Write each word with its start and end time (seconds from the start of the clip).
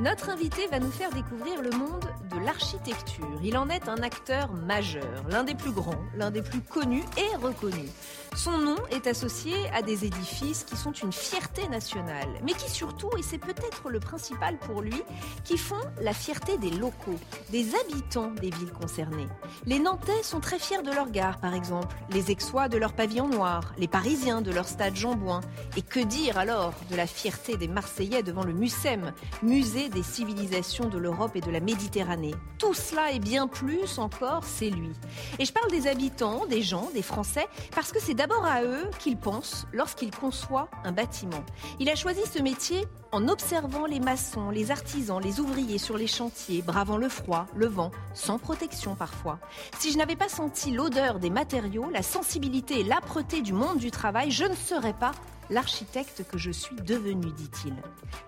Notre 0.00 0.30
invité 0.30 0.68
va 0.68 0.78
nous 0.78 0.92
faire 0.92 1.10
découvrir 1.10 1.60
le 1.60 1.70
monde 1.70 2.04
l'architecture. 2.38 3.26
Il 3.42 3.56
en 3.56 3.68
est 3.68 3.88
un 3.88 4.02
acteur 4.02 4.52
majeur, 4.52 5.24
l'un 5.28 5.44
des 5.44 5.54
plus 5.54 5.72
grands, 5.72 6.02
l'un 6.14 6.30
des 6.30 6.42
plus 6.42 6.60
connus 6.60 7.04
et 7.16 7.36
reconnus. 7.36 7.90
Son 8.36 8.58
nom 8.58 8.76
est 8.90 9.06
associé 9.06 9.54
à 9.74 9.82
des 9.82 10.04
édifices 10.04 10.64
qui 10.64 10.76
sont 10.76 10.92
une 10.92 11.12
fierté 11.12 11.66
nationale, 11.68 12.28
mais 12.42 12.52
qui 12.52 12.70
surtout, 12.70 13.10
et 13.18 13.22
c'est 13.22 13.38
peut-être 13.38 13.88
le 13.88 14.00
principal 14.00 14.58
pour 14.58 14.82
lui, 14.82 15.02
qui 15.44 15.58
font 15.58 15.76
la 16.00 16.12
fierté 16.12 16.58
des 16.58 16.70
locaux, 16.70 17.18
des 17.50 17.74
habitants 17.74 18.30
des 18.32 18.50
villes 18.50 18.72
concernées. 18.72 19.28
Les 19.64 19.78
Nantais 19.78 20.22
sont 20.22 20.40
très 20.40 20.58
fiers 20.58 20.82
de 20.82 20.92
leur 20.92 21.10
gare, 21.10 21.38
par 21.38 21.54
exemple, 21.54 21.96
les 22.10 22.30
Aixois 22.30 22.68
de 22.68 22.76
leur 22.76 22.92
pavillon 22.92 23.28
noir, 23.28 23.72
les 23.78 23.88
Parisiens 23.88 24.42
de 24.42 24.50
leur 24.50 24.68
stade 24.68 24.94
Jean-Bouin. 24.94 25.40
Et 25.76 25.82
que 25.82 26.00
dire 26.00 26.38
alors 26.38 26.74
de 26.90 26.96
la 26.96 27.06
fierté 27.06 27.56
des 27.56 27.68
Marseillais 27.68 28.22
devant 28.22 28.44
le 28.44 28.52
MUSEM, 28.52 29.12
musée 29.42 29.88
des 29.88 30.02
civilisations 30.02 30.88
de 30.88 30.98
l'Europe 30.98 31.34
et 31.34 31.40
de 31.40 31.50
la 31.50 31.60
Méditerranée? 31.60 32.27
Tout 32.58 32.74
cela 32.74 33.12
et 33.12 33.18
bien 33.18 33.46
plus 33.46 33.98
encore, 33.98 34.44
c'est 34.44 34.70
lui. 34.70 34.90
Et 35.38 35.44
je 35.44 35.52
parle 35.52 35.70
des 35.70 35.86
habitants, 35.86 36.46
des 36.46 36.62
gens, 36.62 36.88
des 36.92 37.02
Français, 37.02 37.46
parce 37.74 37.92
que 37.92 38.00
c'est 38.00 38.14
d'abord 38.14 38.44
à 38.44 38.62
eux 38.62 38.90
qu'il 38.98 39.16
pense 39.16 39.66
lorsqu'il 39.72 40.10
conçoit 40.10 40.68
un 40.84 40.92
bâtiment. 40.92 41.44
Il 41.78 41.88
a 41.88 41.94
choisi 41.94 42.22
ce 42.26 42.42
métier 42.42 42.86
en 43.12 43.28
observant 43.28 43.86
les 43.86 44.00
maçons, 44.00 44.50
les 44.50 44.70
artisans, 44.70 45.20
les 45.22 45.40
ouvriers 45.40 45.78
sur 45.78 45.96
les 45.96 46.06
chantiers, 46.06 46.62
bravant 46.62 46.96
le 46.96 47.08
froid, 47.08 47.46
le 47.54 47.66
vent, 47.66 47.90
sans 48.14 48.38
protection 48.38 48.94
parfois. 48.94 49.38
Si 49.78 49.92
je 49.92 49.98
n'avais 49.98 50.16
pas 50.16 50.28
senti 50.28 50.70
l'odeur 50.70 51.18
des 51.18 51.30
matériaux, 51.30 51.88
la 51.90 52.02
sensibilité 52.02 52.80
et 52.80 52.84
l'âpreté 52.84 53.40
du 53.40 53.52
monde 53.52 53.78
du 53.78 53.90
travail, 53.90 54.30
je 54.30 54.44
ne 54.44 54.54
serais 54.54 54.92
pas 54.92 55.12
l'architecte 55.50 56.24
que 56.30 56.38
je 56.38 56.50
suis 56.50 56.76
devenu, 56.76 57.30
dit-il. 57.32 57.74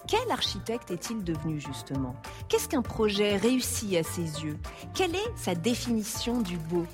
Quel 0.06 0.30
architecte 0.30 0.90
est-il 0.90 1.22
devenu 1.22 1.60
justement? 1.60 2.14
Qu'est-ce 2.48 2.68
qu'un 2.68 2.82
projet 2.82 3.36
réussi 3.36 3.96
à 3.96 4.02
ses 4.02 4.42
yeux? 4.42 4.58
Quelle 4.94 5.14
est 5.14 5.32
sa 5.36 5.54
définition 5.54 6.40
du 6.40 6.56
beau? 6.56 6.86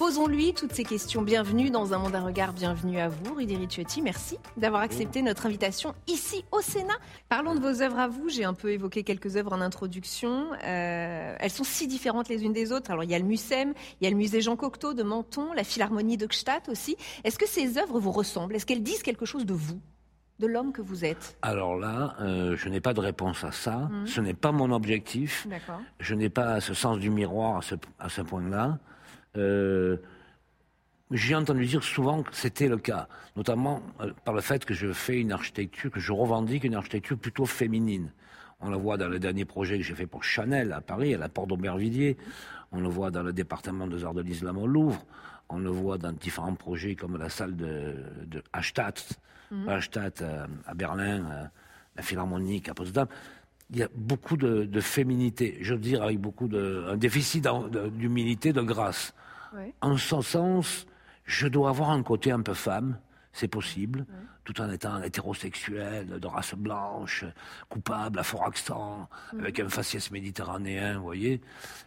Posons-lui 0.00 0.54
toutes 0.54 0.72
ces 0.72 0.82
questions. 0.82 1.20
Bienvenue 1.20 1.68
dans 1.68 1.92
un 1.92 1.98
monde 1.98 2.14
à 2.14 2.22
regard. 2.22 2.54
Bienvenue 2.54 2.98
à 2.98 3.08
vous, 3.08 3.34
Rudy 3.34 3.54
Ricciotti. 3.54 4.00
Merci 4.00 4.38
d'avoir 4.56 4.80
accepté 4.80 5.20
notre 5.20 5.44
invitation 5.44 5.94
ici 6.06 6.42
au 6.52 6.62
Sénat. 6.62 6.96
Parlons 7.28 7.54
de 7.54 7.60
vos 7.60 7.82
œuvres 7.82 7.98
à 7.98 8.08
vous. 8.08 8.30
J'ai 8.30 8.44
un 8.44 8.54
peu 8.54 8.72
évoqué 8.72 9.02
quelques 9.02 9.36
œuvres 9.36 9.52
en 9.52 9.60
introduction. 9.60 10.52
Euh, 10.64 11.36
elles 11.38 11.50
sont 11.50 11.64
si 11.64 11.86
différentes 11.86 12.30
les 12.30 12.44
unes 12.44 12.54
des 12.54 12.72
autres. 12.72 12.90
Alors 12.90 13.04
il 13.04 13.10
y 13.10 13.14
a 13.14 13.18
le 13.18 13.26
Mucem, 13.26 13.74
il 14.00 14.04
y 14.04 14.06
a 14.06 14.10
le 14.10 14.16
musée 14.16 14.40
Jean 14.40 14.56
Cocteau 14.56 14.94
de 14.94 15.02
Menton, 15.02 15.52
la 15.52 15.64
Philharmonie 15.64 16.16
de 16.16 16.26
Gstaad 16.26 16.62
aussi. 16.70 16.96
Est-ce 17.22 17.38
que 17.38 17.46
ces 17.46 17.76
œuvres 17.76 18.00
vous 18.00 18.10
ressemblent? 18.10 18.56
Est-ce 18.56 18.64
qu'elles 18.64 18.82
disent 18.82 19.02
quelque 19.02 19.26
chose 19.26 19.44
de 19.44 19.52
vous 19.52 19.82
de 20.38 20.46
l'homme 20.46 20.72
que 20.72 20.80
vous 20.80 21.04
êtes? 21.04 21.36
Alors 21.42 21.76
là, 21.76 22.14
euh, 22.22 22.56
je 22.56 22.70
n'ai 22.70 22.80
pas 22.80 22.94
de 22.94 23.00
réponse 23.00 23.44
à 23.44 23.52
ça. 23.52 23.90
Mhm. 23.90 24.06
Ce 24.06 24.22
n'est 24.22 24.32
pas 24.32 24.50
mon 24.50 24.72
objectif. 24.72 25.46
Je 25.98 26.14
n'ai 26.14 26.30
pas 26.30 26.62
ce 26.62 26.72
sens 26.72 26.98
du 26.98 27.10
miroir 27.10 27.58
à 27.58 27.60
ce, 27.60 27.74
à 27.98 28.08
ce 28.08 28.22
point-là. 28.22 28.78
Euh, 29.36 29.96
J'ai 31.10 31.34
entendu 31.34 31.66
dire 31.66 31.82
souvent 31.82 32.22
que 32.22 32.34
c'était 32.34 32.68
le 32.68 32.78
cas, 32.78 33.08
notamment 33.36 33.82
euh, 34.00 34.12
par 34.24 34.32
le 34.34 34.40
fait 34.40 34.64
que 34.64 34.74
je 34.74 34.92
fais 34.92 35.20
une 35.20 35.32
architecture, 35.32 35.90
que 35.90 36.00
je 36.00 36.12
revendique 36.12 36.64
une 36.64 36.74
architecture 36.74 37.18
plutôt 37.18 37.46
féminine. 37.46 38.12
On 38.60 38.70
le 38.70 38.76
voit 38.76 38.96
dans 38.96 39.08
le 39.08 39.18
dernier 39.18 39.44
projet 39.44 39.78
que 39.78 39.84
j'ai 39.84 39.94
fait 39.94 40.06
pour 40.06 40.22
Chanel 40.22 40.72
à 40.72 40.80
Paris, 40.80 41.14
à 41.14 41.18
la 41.18 41.28
Porte 41.28 41.48
d'Aubervilliers. 41.48 42.16
On 42.72 42.80
le 42.80 42.88
voit 42.88 43.10
dans 43.10 43.22
le 43.22 43.32
département 43.32 43.86
des 43.86 44.04
arts 44.04 44.14
de 44.14 44.22
l'islam 44.22 44.58
au 44.58 44.66
Louvre. 44.66 45.04
On 45.48 45.58
le 45.58 45.70
voit 45.70 45.98
dans 45.98 46.12
différents 46.12 46.54
projets 46.54 46.94
comme 46.94 47.16
la 47.16 47.28
salle 47.28 47.56
de, 47.56 47.94
de 48.26 48.42
Hallstatt, 48.52 49.18
Hallstatt, 49.66 50.22
euh, 50.22 50.46
à 50.66 50.74
Berlin, 50.74 51.24
euh, 51.30 51.44
la 51.96 52.02
Philharmonique 52.02 52.68
à 52.68 52.74
Potsdam. 52.74 53.08
Il 53.72 53.78
y 53.78 53.82
a 53.82 53.88
beaucoup 53.94 54.36
de, 54.36 54.64
de 54.64 54.80
féminité, 54.80 55.58
je 55.60 55.74
veux 55.74 55.80
dire 55.80 56.02
avec 56.02 56.18
beaucoup 56.18 56.48
de 56.48 56.86
un 56.88 56.96
déficit 56.96 57.46
d'humilité, 57.92 58.52
de 58.52 58.62
grâce. 58.62 59.14
Ouais. 59.54 59.72
En 59.80 59.96
ce 59.96 60.20
sens, 60.22 60.86
je 61.24 61.46
dois 61.48 61.68
avoir 61.70 61.90
un 61.90 62.02
côté 62.02 62.32
un 62.32 62.40
peu 62.42 62.54
femme, 62.54 62.98
c'est 63.32 63.46
possible, 63.48 64.06
tout 64.42 64.60
en 64.60 64.68
étant 64.72 65.00
hétérosexuel, 65.02 66.18
de 66.18 66.26
race 66.26 66.54
blanche, 66.56 67.24
coupable, 67.68 68.18
à 68.18 68.24
fort 68.24 68.44
accent, 68.44 69.08
avec 69.38 69.60
un 69.60 69.68
faciès 69.68 70.10
méditerranéen, 70.10 70.96
vous 70.98 71.04
voyez. 71.04 71.40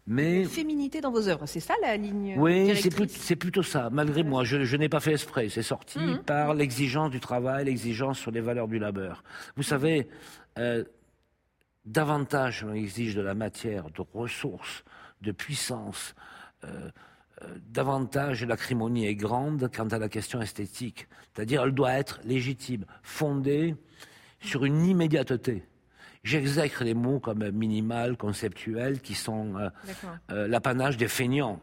Mais 0.08 0.46
Féminité 0.46 1.02
dans 1.02 1.12
vos 1.12 1.28
œuvres, 1.28 1.46
c'est 1.46 1.60
ça 1.60 1.74
la 1.82 1.98
ligne 1.98 2.36
oui, 2.38 2.74
c'est 3.10 3.36
plutôt 3.36 3.64
ça. 3.64 3.90
Malgré 3.92 4.24
moi, 4.24 4.46
je, 4.46 4.64
je 4.64 4.78
n'ai 4.78 4.88
pas 4.88 5.02
fait 5.02 5.14
esprit. 5.14 5.50
C'est 5.50 5.64
sorti 5.64 6.00
Mhm. 6.00 6.20
par 6.20 6.54
l'exigence 6.54 7.12
du 7.12 7.20
travail, 7.20 7.66
l'exigence 7.66 8.20
sur 8.20 8.32
les 8.32 8.40
valeurs 8.42 8.70
du 8.70 8.80
labeur. 8.80 9.22
Vous 9.58 9.64
savez, 9.64 10.08
euh, 10.58 10.84
davantage 11.86 12.64
on 12.68 12.74
exige 12.74 13.16
de 13.16 13.22
la 13.22 13.34
matière, 13.34 13.90
de 13.90 14.04
ressources, 14.14 14.84
de 15.22 15.32
puissance. 15.32 16.16
euh, 16.64 16.90
euh, 17.42 17.48
davantage 17.68 18.46
l'acrimonie 18.46 19.08
est 19.08 19.16
grande 19.16 19.70
quant 19.76 19.88
à 19.88 19.98
la 19.98 20.08
question 20.08 20.42
esthétique. 20.42 21.08
C'est-à-dire, 21.34 21.64
elle 21.64 21.72
doit 21.72 21.94
être 21.94 22.20
légitime, 22.24 22.86
fondée 23.02 23.76
sur 24.40 24.66
une 24.66 24.86
immédiateté. 24.86 25.64
J'exècre 26.24 26.84
les 26.84 26.94
mots 26.94 27.20
comme 27.20 27.50
minimal, 27.50 28.18
conceptuel, 28.18 29.02
qui 29.02 29.16
sont 29.16 29.56
euh, 30.30 30.48
l'apanage 30.48 30.96
des 30.98 31.08
feignants. 31.08 31.60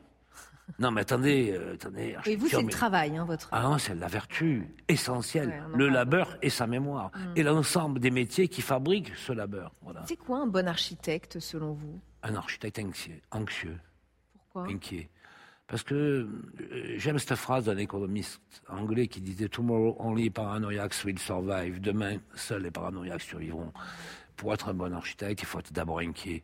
Non, 0.79 0.91
mais 0.91 1.03
attendez, 1.03 1.53
euh, 1.53 1.75
attendez. 1.75 2.17
Et 2.27 2.37
vous, 2.37 2.49
c'est 2.49 2.63
le 2.63 2.69
travail, 2.69 3.17
hein, 3.17 3.25
votre. 3.25 3.49
Ah 3.53 3.63
non, 3.63 3.79
c'est 3.79 3.95
la 3.95 4.09
vertu 4.09 4.69
essentielle, 4.89 5.49
Ouais, 5.49 5.79
le 5.79 5.89
labeur 5.89 6.37
et 6.43 6.51
sa 6.51 6.67
mémoire, 6.67 7.11
et 7.37 7.43
l'ensemble 7.43 8.01
des 8.01 8.11
métiers 8.11 8.49
qui 8.49 8.63
fabriquent 8.63 9.13
ce 9.17 9.33
labeur. 9.33 9.73
Voilà. 9.83 10.03
C'est 10.07 10.17
quoi 10.17 10.39
un 10.39 10.47
bon 10.47 10.69
architecte 10.69 11.41
selon 11.41 11.73
vous? 11.73 12.01
Un 12.23 12.35
architecte 12.35 12.79
anxieux, 12.79 13.21
anxieux, 13.31 13.79
Pourquoi? 14.33 14.73
Inquiet. 14.73 15.09
Parce 15.67 15.85
que 15.85 15.95
euh, 15.95 16.95
j'aime 16.97 17.19
cette 17.21 17.37
phrase 17.37 17.67
d'un 17.67 17.77
économiste 17.77 18.41
anglais 18.69 19.07
qui 19.07 19.21
disait 19.21 19.49
Tomorrow 19.49 19.97
only 20.01 20.29
paranoiacs 20.29 21.05
will 21.05 21.19
survive. 21.19 21.81
Demain, 21.81 22.17
seuls 22.35 22.63
les 22.63 22.73
paranoïaques 22.73 23.21
survivront. 23.23 23.73
Pour 24.37 24.53
être 24.53 24.69
un 24.69 24.75
bon 24.75 24.93
architecte, 24.93 25.43
il 25.43 25.47
faut 25.47 25.61
être 25.61 25.73
d'abord 25.73 26.01
inquiet 26.01 26.43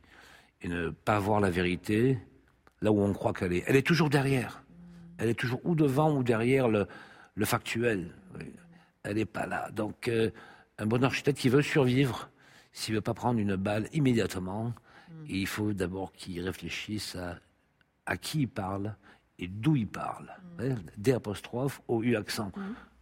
et 0.62 0.68
ne 0.68 0.90
pas 0.90 1.18
voir 1.18 1.40
la 1.40 1.50
vérité 1.50 2.18
là 2.82 2.92
où 2.92 3.00
on 3.00 3.12
croit 3.12 3.32
qu'elle 3.32 3.52
est. 3.52 3.64
Elle 3.66 3.76
est 3.76 3.86
toujours 3.86 4.10
derrière. 4.10 4.62
Elle 5.18 5.28
est 5.28 5.34
toujours 5.34 5.60
ou 5.64 5.74
devant 5.74 6.14
ou 6.14 6.22
derrière 6.22 6.68
le, 6.68 6.86
le 7.34 7.44
factuel. 7.44 8.12
Elle 9.02 9.16
n'est 9.16 9.24
pas 9.24 9.46
là. 9.46 9.70
Donc, 9.70 10.08
euh, 10.08 10.30
un 10.78 10.86
bon 10.86 11.02
architecte 11.04 11.38
qui 11.38 11.48
veut 11.48 11.62
survivre, 11.62 12.28
s'il 12.72 12.94
ne 12.94 12.98
veut 12.98 13.02
pas 13.02 13.14
prendre 13.14 13.38
une 13.38 13.56
balle 13.56 13.88
immédiatement, 13.92 14.74
il 15.28 15.46
faut 15.46 15.72
d'abord 15.72 16.12
qu'il 16.12 16.40
réfléchisse 16.40 17.16
à, 17.16 17.38
à 18.04 18.16
qui 18.16 18.42
il 18.42 18.48
parle 18.48 18.94
et 19.38 19.48
d'où 19.48 19.76
il 19.76 19.88
parle. 19.88 20.30
Hein, 20.58 20.76
D 20.96 21.12
apostrophe, 21.12 21.80
OU 21.88 22.16
accent. 22.16 22.52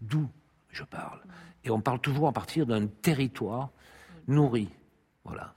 D'où 0.00 0.28
je 0.70 0.84
parle. 0.84 1.20
Et 1.64 1.70
on 1.70 1.80
parle 1.80 2.00
toujours 2.00 2.28
à 2.28 2.32
partir 2.32 2.66
d'un 2.66 2.86
territoire 2.86 3.70
nourri. 4.26 4.68
Voilà. 5.24 5.54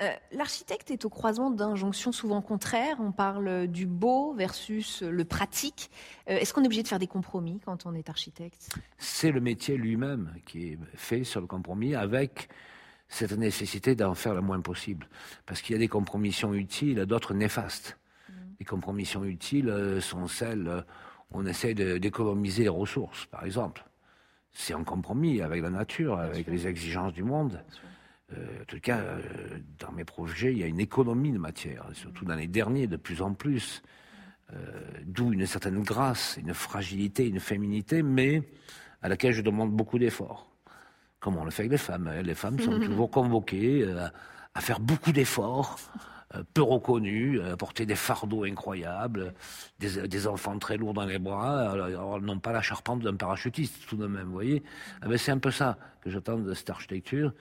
Euh, 0.00 0.10
L'architecte 0.32 0.90
est 0.90 1.04
au 1.04 1.08
croisement 1.08 1.50
d'injonctions 1.50 2.12
souvent 2.12 2.40
contraires. 2.40 2.96
On 3.00 3.10
parle 3.10 3.66
du 3.66 3.86
beau 3.86 4.32
versus 4.34 5.02
le 5.02 5.24
pratique. 5.24 5.90
Euh, 6.28 6.38
Est-ce 6.38 6.54
qu'on 6.54 6.62
est 6.62 6.66
obligé 6.66 6.82
de 6.84 6.88
faire 6.88 7.00
des 7.00 7.08
compromis 7.08 7.60
quand 7.64 7.84
on 7.84 7.94
est 7.94 8.08
architecte? 8.08 8.68
C'est 8.96 9.32
le 9.32 9.40
métier 9.40 9.76
lui-même 9.76 10.32
qui 10.46 10.68
est 10.68 10.78
fait 10.94 11.24
sur 11.24 11.40
le 11.40 11.46
compromis 11.48 11.94
avec 11.96 12.48
cette 13.08 13.32
nécessité 13.32 13.96
d'en 13.96 14.14
faire 14.14 14.34
le 14.34 14.40
moins 14.40 14.60
possible. 14.60 15.08
Parce 15.46 15.62
qu'il 15.62 15.72
y 15.72 15.76
a 15.76 15.80
des 15.80 15.88
compromissions 15.88 16.54
utiles, 16.54 17.04
d'autres 17.06 17.34
néfastes. 17.34 17.98
Les 18.60 18.66
compromissions 18.66 19.24
utiles 19.24 19.68
euh, 19.68 20.00
sont 20.00 20.28
celles 20.28 20.84
où 21.30 21.38
on 21.40 21.46
essaie 21.46 21.74
d'économiser 21.74 22.64
les 22.64 22.68
ressources, 22.68 23.26
par 23.26 23.44
exemple. 23.44 23.84
C'est 24.52 24.74
un 24.74 24.84
compromis 24.84 25.42
avec 25.42 25.62
la 25.62 25.70
nature, 25.70 26.18
avec 26.18 26.46
les 26.46 26.66
exigences 26.66 27.12
du 27.12 27.22
monde. 27.22 27.62
En 28.32 28.64
tout 28.66 28.80
cas, 28.80 28.98
euh, 28.98 29.20
dans 29.78 29.92
mes 29.92 30.04
projets, 30.04 30.52
il 30.52 30.58
y 30.58 30.62
a 30.62 30.66
une 30.66 30.80
économie 30.80 31.32
de 31.32 31.38
matière, 31.38 31.84
surtout 31.94 32.24
dans 32.24 32.34
les 32.34 32.46
derniers, 32.46 32.86
de 32.86 32.96
plus 32.96 33.22
en 33.22 33.32
plus. 33.34 33.82
Euh, 34.52 34.56
D'où 35.04 35.32
une 35.32 35.46
certaine 35.46 35.82
grâce, 35.82 36.38
une 36.40 36.54
fragilité, 36.54 37.26
une 37.28 37.40
féminité, 37.40 38.02
mais 38.02 38.42
à 39.02 39.08
laquelle 39.08 39.32
je 39.32 39.42
demande 39.42 39.72
beaucoup 39.72 39.98
d'efforts. 39.98 40.50
Comme 41.20 41.36
on 41.36 41.44
le 41.44 41.50
fait 41.50 41.62
avec 41.62 41.72
les 41.72 41.78
femmes. 41.78 42.06
hein. 42.08 42.22
Les 42.22 42.34
femmes 42.34 42.58
sont 42.60 42.78
toujours 42.84 43.10
convoquées 43.10 43.82
euh, 43.84 44.06
à 44.54 44.60
faire 44.60 44.80
beaucoup 44.80 45.12
d'efforts, 45.12 45.78
euh, 46.34 46.42
peu 46.54 46.62
reconnus, 46.62 47.40
à 47.42 47.56
porter 47.56 47.86
des 47.86 47.94
fardeaux 47.96 48.44
incroyables, 48.44 49.32
des, 49.78 50.06
des 50.08 50.26
enfants 50.26 50.58
très 50.58 50.76
lourds 50.76 50.94
dans 50.94 51.06
les 51.06 51.18
bras, 51.18 51.70
alors, 51.70 52.20
n'ont 52.20 52.38
pas 52.40 52.52
la 52.52 52.62
charpente 52.62 53.00
d'un 53.02 53.16
parachutiste 53.16 53.86
tout 53.88 53.96
de 53.96 54.06
même, 54.06 54.26
vous 54.26 54.32
voyez. 54.32 54.62
Ah 55.02 55.08
ben, 55.08 55.16
c'est 55.18 55.32
un 55.32 55.38
peu 55.38 55.50
ça 55.50 55.78
que 56.02 56.10
j'attends 56.10 56.38
de 56.38 56.52
cette 56.54 56.70
architecture. 56.70 57.32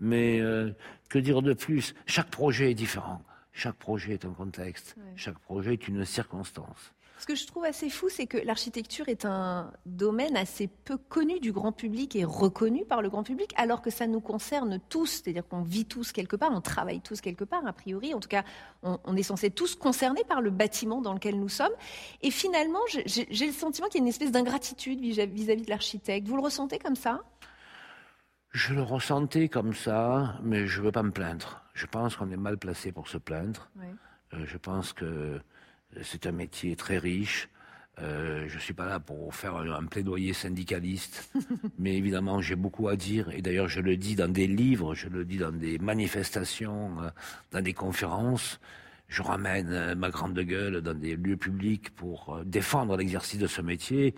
Mais 0.00 0.40
euh, 0.40 0.70
que 1.08 1.18
dire 1.18 1.42
de 1.42 1.52
plus? 1.52 1.94
Chaque 2.06 2.30
projet 2.30 2.70
est 2.70 2.74
différent. 2.74 3.22
Chaque 3.52 3.76
projet 3.76 4.14
est 4.14 4.24
un 4.24 4.30
contexte. 4.32 4.96
Chaque 5.16 5.38
projet 5.38 5.74
est 5.74 5.88
une 5.88 6.04
circonstance. 6.04 6.92
Ce 7.18 7.26
que 7.26 7.34
je 7.34 7.46
trouve 7.46 7.64
assez 7.64 7.90
fou, 7.90 8.08
c'est 8.08 8.26
que 8.26 8.38
l'architecture 8.38 9.10
est 9.10 9.26
un 9.26 9.70
domaine 9.84 10.38
assez 10.38 10.68
peu 10.68 10.96
connu 10.96 11.38
du 11.38 11.52
grand 11.52 11.70
public 11.70 12.16
et 12.16 12.24
reconnu 12.24 12.86
par 12.86 13.02
le 13.02 13.10
grand 13.10 13.22
public, 13.24 13.52
alors 13.56 13.82
que 13.82 13.90
ça 13.90 14.06
nous 14.06 14.20
concerne 14.22 14.80
tous, 14.88 15.20
c'est-à-dire 15.22 15.46
qu'on 15.46 15.60
vit 15.60 15.84
tous 15.84 16.12
quelque 16.12 16.34
part, 16.36 16.50
on 16.50 16.62
travaille 16.62 17.02
tous 17.02 17.20
quelque 17.20 17.44
part, 17.44 17.66
a 17.66 17.74
priori. 17.74 18.14
En 18.14 18.20
tout 18.20 18.28
cas, 18.30 18.42
on, 18.82 18.98
on 19.04 19.16
est 19.16 19.22
censé 19.22 19.50
tous 19.50 19.74
concernés 19.74 20.24
par 20.24 20.40
le 20.40 20.48
bâtiment 20.48 21.02
dans 21.02 21.12
lequel 21.12 21.38
nous 21.38 21.50
sommes. 21.50 21.74
Et 22.22 22.30
finalement, 22.30 22.80
j'ai- 22.88 23.26
le 23.28 23.52
sentiment 23.52 23.88
qu'il 23.88 23.98
y 23.98 24.00
a 24.00 24.04
une 24.04 24.08
espèce 24.08 24.32
d'ingratitude 24.32 24.98
vis- 25.00 25.26
vis-à-vis 25.26 25.64
de 25.64 25.68
l'architecte. 25.70 26.26
Vous 26.26 26.36
le 26.36 26.42
ressentez 26.42 26.78
comme 26.78 26.96
ça? 26.96 27.20
Je 28.52 28.74
le 28.74 28.82
ressentais 28.82 29.48
comme 29.48 29.74
ça, 29.74 30.38
mais 30.42 30.66
je 30.66 30.80
ne 30.80 30.86
veux 30.86 30.92
pas 30.92 31.04
me 31.04 31.12
plaindre. 31.12 31.62
Je 31.72 31.86
pense 31.86 32.16
qu'on 32.16 32.30
est 32.30 32.36
mal 32.36 32.58
placé 32.58 32.90
pour 32.90 33.06
se 33.06 33.16
plaindre. 33.16 33.70
Euh, 34.34 34.44
je 34.44 34.58
pense 34.58 34.92
que 34.92 35.40
c'est 36.02 36.26
un 36.26 36.32
métier 36.32 36.74
très 36.74 36.98
riche. 36.98 37.48
Euh, 38.00 38.46
je 38.48 38.56
ne 38.56 38.60
suis 38.60 38.74
pas 38.74 38.86
là 38.86 38.98
pour 38.98 39.34
faire 39.34 39.56
un, 39.56 39.70
un 39.70 39.84
plaidoyer 39.84 40.32
syndicaliste, 40.32 41.32
mais 41.78 41.96
évidemment 41.96 42.40
j'ai 42.40 42.56
beaucoup 42.56 42.88
à 42.88 42.96
dire. 42.96 43.30
Et 43.30 43.40
d'ailleurs 43.40 43.68
je 43.68 43.80
le 43.80 43.96
dis 43.96 44.16
dans 44.16 44.32
des 44.32 44.48
livres, 44.48 44.94
je 44.94 45.08
le 45.08 45.24
dis 45.24 45.38
dans 45.38 45.52
des 45.52 45.78
manifestations, 45.78 47.02
euh, 47.02 47.10
dans 47.52 47.62
des 47.62 47.74
conférences. 47.74 48.58
Je 49.06 49.22
ramène 49.22 49.94
ma 49.94 50.10
grande 50.10 50.38
gueule 50.38 50.82
dans 50.82 50.94
des 50.94 51.16
lieux 51.16 51.36
publics 51.36 51.90
pour 51.90 52.40
défendre 52.44 52.96
l'exercice 52.96 53.40
de 53.40 53.48
ce 53.48 53.60
métier. 53.60 54.14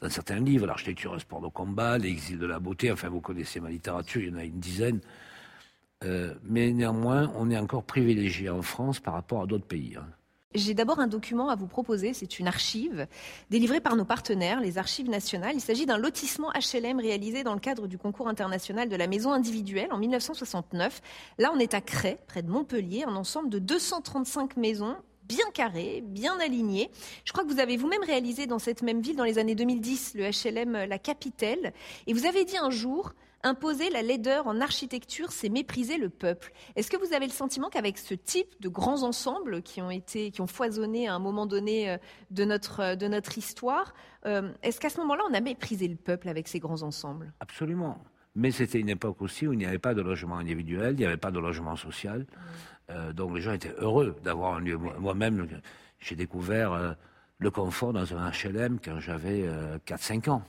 Dans 0.00 0.10
certains 0.10 0.40
livres, 0.40 0.66
l'architecture, 0.66 1.14
un 1.14 1.18
sport 1.18 1.40
de 1.40 1.48
combat, 1.48 1.96
l'exil 1.98 2.38
de 2.38 2.46
la 2.46 2.58
beauté, 2.58 2.92
enfin 2.92 3.08
vous 3.08 3.20
connaissez 3.20 3.60
ma 3.60 3.70
littérature, 3.70 4.20
il 4.20 4.28
y 4.28 4.32
en 4.32 4.38
a 4.38 4.44
une 4.44 4.60
dizaine. 4.60 5.00
Euh, 6.04 6.34
mais 6.44 6.72
néanmoins, 6.72 7.32
on 7.36 7.50
est 7.50 7.56
encore 7.56 7.82
privilégié 7.82 8.50
en 8.50 8.60
France 8.60 9.00
par 9.00 9.14
rapport 9.14 9.42
à 9.42 9.46
d'autres 9.46 9.66
pays. 9.66 9.96
hein. 9.96 10.06
J'ai 10.54 10.72
d'abord 10.74 11.00
un 11.00 11.06
document 11.06 11.50
à 11.50 11.54
vous 11.54 11.66
proposer, 11.66 12.14
c'est 12.14 12.38
une 12.38 12.48
archive 12.48 13.06
délivrée 13.50 13.80
par 13.80 13.94
nos 13.94 14.06
partenaires, 14.06 14.60
les 14.60 14.78
archives 14.78 15.10
nationales. 15.10 15.54
Il 15.54 15.60
s'agit 15.60 15.84
d'un 15.84 15.98
lotissement 15.98 16.50
HLM 16.52 16.98
réalisé 16.98 17.44
dans 17.44 17.52
le 17.52 17.60
cadre 17.60 17.86
du 17.86 17.98
concours 17.98 18.28
international 18.28 18.88
de 18.88 18.96
la 18.96 19.06
maison 19.06 19.32
individuelle 19.32 19.88
en 19.90 19.98
1969. 19.98 21.02
Là, 21.38 21.50
on 21.54 21.58
est 21.58 21.74
à 21.74 21.82
Cray, 21.82 22.16
près 22.26 22.42
de 22.42 22.50
Montpellier, 22.50 23.04
un 23.04 23.16
ensemble 23.16 23.50
de 23.50 23.58
235 23.58 24.56
maisons 24.56 24.96
bien 25.28 25.50
carrées, 25.52 26.02
bien 26.04 26.38
alignées. 26.40 26.90
Je 27.24 27.32
crois 27.32 27.44
que 27.44 27.52
vous 27.52 27.60
avez 27.60 27.76
vous-même 27.76 28.02
réalisé 28.02 28.46
dans 28.46 28.58
cette 28.58 28.82
même 28.82 29.00
ville, 29.00 29.16
dans 29.16 29.24
les 29.24 29.38
années 29.38 29.54
2010, 29.54 30.14
le 30.14 30.30
HLM 30.30 30.88
La 30.88 30.98
Capitelle. 30.98 31.72
Et 32.06 32.12
vous 32.12 32.26
avez 32.26 32.44
dit 32.44 32.56
un 32.56 32.70
jour, 32.70 33.12
imposer 33.46 33.90
la 33.90 34.02
laideur 34.02 34.46
en 34.46 34.60
architecture, 34.60 35.30
c'est 35.30 35.48
mépriser 35.48 35.98
le 35.98 36.08
peuple. 36.08 36.52
Est-ce 36.74 36.90
que 36.90 36.96
vous 36.96 37.14
avez 37.14 37.26
le 37.26 37.32
sentiment 37.32 37.68
qu'avec 37.68 37.98
ce 37.98 38.14
type 38.14 38.48
de 38.60 38.68
grands 38.68 39.02
ensembles 39.02 39.62
qui 39.62 39.80
ont 39.80 39.90
été, 39.90 40.30
qui 40.30 40.40
ont 40.40 40.46
foisonné 40.46 41.08
à 41.08 41.14
un 41.14 41.18
moment 41.18 41.46
donné 41.46 41.90
euh, 41.90 41.96
de 42.30 42.44
notre, 42.44 42.80
euh, 42.80 42.96
de 42.96 43.06
notre 43.06 43.38
histoire, 43.38 43.94
euh, 44.26 44.50
est-ce 44.62 44.80
qu'à 44.80 44.90
ce 44.90 44.98
moment-là, 44.98 45.22
on 45.30 45.34
a 45.34 45.40
méprisé 45.40 45.86
le 45.88 45.96
peuple 45.96 46.28
avec 46.28 46.48
ces 46.48 46.58
grands 46.58 46.82
ensembles? 46.82 47.32
Absolument. 47.40 47.98
Mais 48.34 48.50
c'était 48.50 48.80
une 48.80 48.90
époque 48.90 49.22
aussi 49.22 49.46
où 49.46 49.52
il 49.54 49.58
n'y 49.58 49.64
avait 49.64 49.78
pas 49.78 49.94
de 49.94 50.02
logement 50.02 50.36
individuel, 50.36 50.94
il 50.94 50.98
n'y 50.98 51.06
avait 51.06 51.16
pas 51.16 51.30
de 51.30 51.38
logement 51.38 51.74
social. 51.74 52.26
Euh, 52.90 53.12
donc 53.12 53.34
les 53.34 53.40
gens 53.40 53.52
étaient 53.52 53.74
heureux 53.78 54.16
d'avoir 54.24 54.54
un 54.54 54.60
lieu. 54.60 54.76
Moi- 54.76 54.94
Moi-même, 54.98 55.46
j'ai 55.98 56.14
découvert 56.16 56.72
euh, 56.72 56.92
le 57.38 57.50
confort 57.50 57.92
dans 57.92 58.14
un 58.14 58.30
HLM 58.30 58.78
quand 58.84 59.00
j'avais 59.00 59.42
euh, 59.46 59.78
4-5 59.86 60.28
ans. 60.30 60.42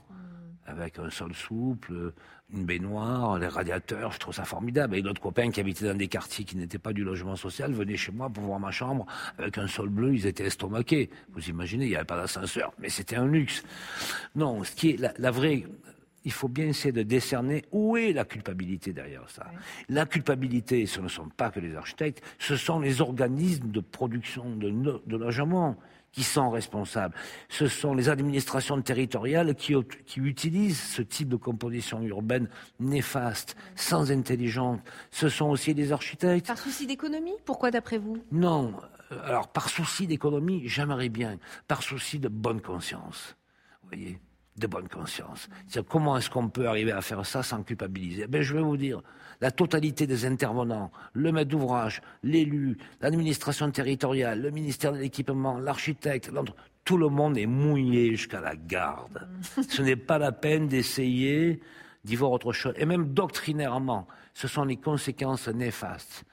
Avec 0.70 1.00
un 1.00 1.10
sol 1.10 1.34
souple, 1.34 2.12
une 2.54 2.66
baignoire, 2.66 3.40
les 3.40 3.48
radiateurs, 3.48 4.12
je 4.12 4.20
trouve 4.20 4.34
ça 4.34 4.44
formidable. 4.44 4.98
Et 4.98 5.02
d'autres 5.02 5.22
copains 5.22 5.50
qui 5.50 5.62
habitaient 5.62 5.86
dans 5.88 5.96
des 5.98 6.10
quartiers 6.10 6.44
qui 6.44 6.58
n'étaient 6.58 6.78
pas 6.78 6.92
du 6.92 7.06
logement 7.06 7.38
social 7.38 7.72
venaient 7.72 7.96
chez 7.96 8.12
moi 8.12 8.30
pour 8.30 8.44
voir 8.44 8.60
ma 8.60 8.72
chambre 8.72 9.06
avec 9.38 9.58
un 9.58 9.68
sol 9.68 9.88
bleu, 9.88 10.14
ils 10.14 10.26
étaient 10.28 10.46
estomaqués. 10.46 11.10
Vous 11.32 11.48
imaginez, 11.50 11.86
il 11.86 11.90
n'y 11.92 11.96
avait 11.96 12.04
pas 12.04 12.18
d'ascenseur, 12.18 12.74
mais 12.80 12.90
c'était 12.90 13.16
un 13.16 13.28
luxe. 13.28 13.64
Non, 14.36 14.62
ce 14.66 14.76
qui 14.76 14.90
est 14.90 14.98
la, 14.98 15.14
la 15.18 15.32
vraie 15.32 15.64
il 16.28 16.34
faut 16.34 16.50
bien 16.50 16.66
essayer 16.68 16.92
de 16.92 17.04
décerner 17.04 17.64
où 17.72 17.96
est 17.96 18.12
la 18.12 18.26
culpabilité 18.26 18.92
derrière 18.92 19.30
ça. 19.30 19.46
La 19.88 20.06
culpabilité, 20.06 20.86
ce 20.86 21.00
ne 21.00 21.08
sont 21.08 21.30
pas 21.30 21.50
que 21.52 21.62
les 21.62 21.74
architectes, 21.76 22.22
ce 22.38 22.58
sont 22.58 22.80
les 22.82 23.00
organismes 23.00 23.72
de 23.72 23.80
production 23.80 24.46
de, 24.54 24.70
no- 24.70 25.02
de 25.06 25.16
logements 25.16 25.78
qui 26.12 26.24
sont 26.24 26.50
responsables. 26.50 27.16
Ce 27.48 27.68
sont 27.68 27.94
les 27.94 28.10
administrations 28.10 28.82
territoriales 28.82 29.56
qui 29.56 30.20
utilisent 30.20 30.82
ce 30.82 31.02
type 31.02 31.30
de 31.30 31.38
composition 31.38 32.02
urbaine 32.04 32.50
néfaste, 32.82 33.56
sans 33.76 34.12
intelligence. 34.12 34.80
Ce 35.12 35.30
sont 35.30 35.50
aussi 35.50 35.74
les 35.74 35.94
architectes. 35.94 36.48
Par 36.48 36.58
souci 36.58 36.88
d'économie 36.88 37.36
Pourquoi 37.46 37.72
d'après 37.72 38.00
vous? 38.00 38.18
Non. 38.34 38.74
Euh, 39.14 39.20
Alors, 39.24 39.48
par 39.48 39.70
souci 39.70 40.08
d'économie, 40.08 40.64
j'aimerais 40.66 41.08
bien. 41.10 41.38
Par 41.70 41.82
souci 41.84 42.20
de 42.20 42.28
bonne 42.28 42.60
conscience. 42.62 43.38
Vous 43.84 43.90
voyez? 43.90 44.20
De 44.58 44.68
bonne 44.68 44.88
conscience. 44.88 45.50
Comment 45.88 46.18
est-ce 46.18 46.30
qu'on 46.30 46.50
peut 46.50 46.68
arriver 46.68 46.92
à 46.92 47.02
faire 47.02 47.26
ça 47.26 47.44
sans 47.44 47.62
culpabiliser? 47.62 48.26
Ben, 48.28 48.42
Je 48.42 48.56
vais 48.56 48.62
vous 48.62 48.78
dire, 48.78 49.02
la 49.40 49.52
totalité 49.52 50.08
des 50.08 50.26
intervenants, 50.26 50.92
le 51.14 51.32
maître 51.32 51.52
d'ouvrage, 51.52 52.02
l'élu, 52.24 52.78
l'administration 53.02 53.70
territoriale, 53.70 54.42
le 54.42 54.50
ministère 54.50 54.94
de 54.94 54.98
l'équipement, 54.98 55.60
l'architecte, 55.60 56.32
tout 56.84 56.98
le 56.98 57.10
monde 57.10 57.38
est 57.38 57.46
mouillé 57.46 58.16
jusqu'à 58.16 58.42
la 58.42 58.56
garde. 58.56 59.28
Ce 59.70 59.82
n'est 59.82 59.96
pas 59.96 60.18
la 60.18 60.32
peine 60.32 60.68
d'essayer 60.68 61.62
d'y 62.04 62.16
voir 62.16 62.32
autre 62.32 62.54
chose. 62.54 62.74
Et 62.78 62.86
même 62.86 63.14
doctrinairement, 63.14 64.08
ce 64.34 64.48
sont 64.48 64.64
les 64.64 64.78
conséquences 64.78 65.50
néfastes 65.50 66.24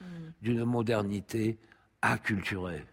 d'une 0.40 0.64
modernité 0.64 1.58
acculturée. 2.00 2.84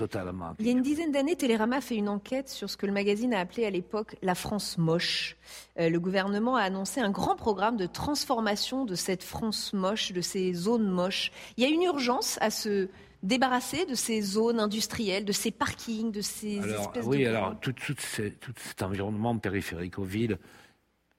Totalement. 0.00 0.54
Il 0.58 0.64
y 0.66 0.70
a 0.70 0.72
une 0.72 0.80
dizaine 0.80 1.12
d'années, 1.12 1.36
Télérama 1.36 1.76
a 1.76 1.80
fait 1.82 1.96
une 1.96 2.08
enquête 2.08 2.48
sur 2.48 2.70
ce 2.70 2.78
que 2.78 2.86
le 2.86 2.92
magazine 2.92 3.34
a 3.34 3.40
appelé 3.40 3.66
à 3.66 3.70
l'époque 3.70 4.16
la 4.22 4.34
France 4.34 4.78
moche. 4.78 5.36
Euh, 5.78 5.90
le 5.90 6.00
gouvernement 6.00 6.56
a 6.56 6.62
annoncé 6.62 7.00
un 7.02 7.10
grand 7.10 7.36
programme 7.36 7.76
de 7.76 7.84
transformation 7.84 8.86
de 8.86 8.94
cette 8.94 9.22
France 9.22 9.74
moche, 9.74 10.12
de 10.12 10.22
ces 10.22 10.54
zones 10.54 10.88
moches. 10.88 11.32
Il 11.58 11.64
y 11.64 11.66
a 11.66 11.68
une 11.68 11.82
urgence 11.82 12.38
à 12.40 12.48
se 12.48 12.88
débarrasser 13.22 13.84
de 13.84 13.94
ces 13.94 14.22
zones 14.22 14.58
industrielles, 14.58 15.26
de 15.26 15.32
ces 15.32 15.50
parkings, 15.50 16.10
de 16.12 16.22
ces 16.22 16.60
Alors, 16.60 16.80
espèces 16.80 17.04
oui, 17.04 17.24
de... 17.24 17.28
alors 17.28 17.60
tout, 17.60 17.74
tout 17.74 17.94
ces- 17.98 18.32
tout 18.32 18.54
cet 18.56 18.80
environnement 18.82 19.36
périphérique 19.36 19.98
aux 19.98 20.04
villes, 20.04 20.38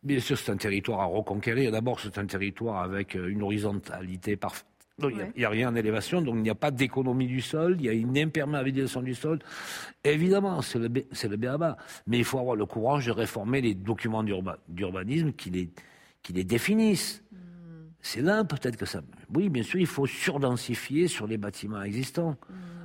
bien 0.02 0.20
sûr, 0.20 0.40
c'est 0.40 0.52
un 0.52 0.58
territoire 0.58 1.02
à 1.02 1.06
reconquérir. 1.06 1.72
D'abord, 1.72 2.00
c'est 2.00 2.18
un 2.18 2.26
territoire 2.26 2.82
avec 2.82 3.16
euh, 3.16 3.28
une 3.28 3.44
horizontalité 3.44 4.38
parfaite. 4.38 4.66
Donc, 5.00 5.12
Il 5.12 5.16
n'y 5.18 5.22
a- 5.22 5.26
Ouais. 5.26 5.32
il 5.36 5.40
n'y 5.40 5.46
a, 5.46 5.50
rien 5.50 5.70
en 5.70 5.76
élévation, 5.76 6.22
donc 6.22 6.36
il 6.36 6.42
n'y 6.44 6.50
a 6.50 6.56
pas 6.56 6.70
d'économie 6.70 7.26
du 7.28 7.42
sol, 7.42 7.76
il 7.80 7.86
y 7.86 7.90
a 7.90 7.94
une 7.94 8.18
imperméabilisation 8.18 9.02
du 9.02 9.16
sol. 9.16 9.40
Évidemment, 10.04 10.62
c'est 10.62 10.80
le, 10.80 10.88
le 10.90 11.36
béaba. 11.38 11.78
Mais 12.08 12.18
il 12.20 12.24
faut 12.24 12.40
avoir 12.40 12.56
le 12.56 12.66
courage 12.66 13.06
de 13.08 13.12
réformer 13.12 13.62
les 13.62 13.74
documents 13.74 14.24
d'urba- 14.24 14.58
d'urbanisme 14.68 15.32
qui 15.32 15.50
les, 15.50 15.70
qui 16.22 16.34
les 16.34 16.44
définissent. 16.44 17.24
C'est 18.02 18.22
là 18.22 18.44
peut-être 18.44 18.78
que 18.78 18.86
ça. 18.86 19.02
Oui, 19.34 19.50
bien 19.50 19.64
sûr, 19.64 19.80
il 19.80 19.88
faut 19.88 20.08
surdensifier 20.08 21.08
sur 21.08 21.26
les 21.28 21.38
bâtiments 21.38 21.82
existants, 21.84 22.36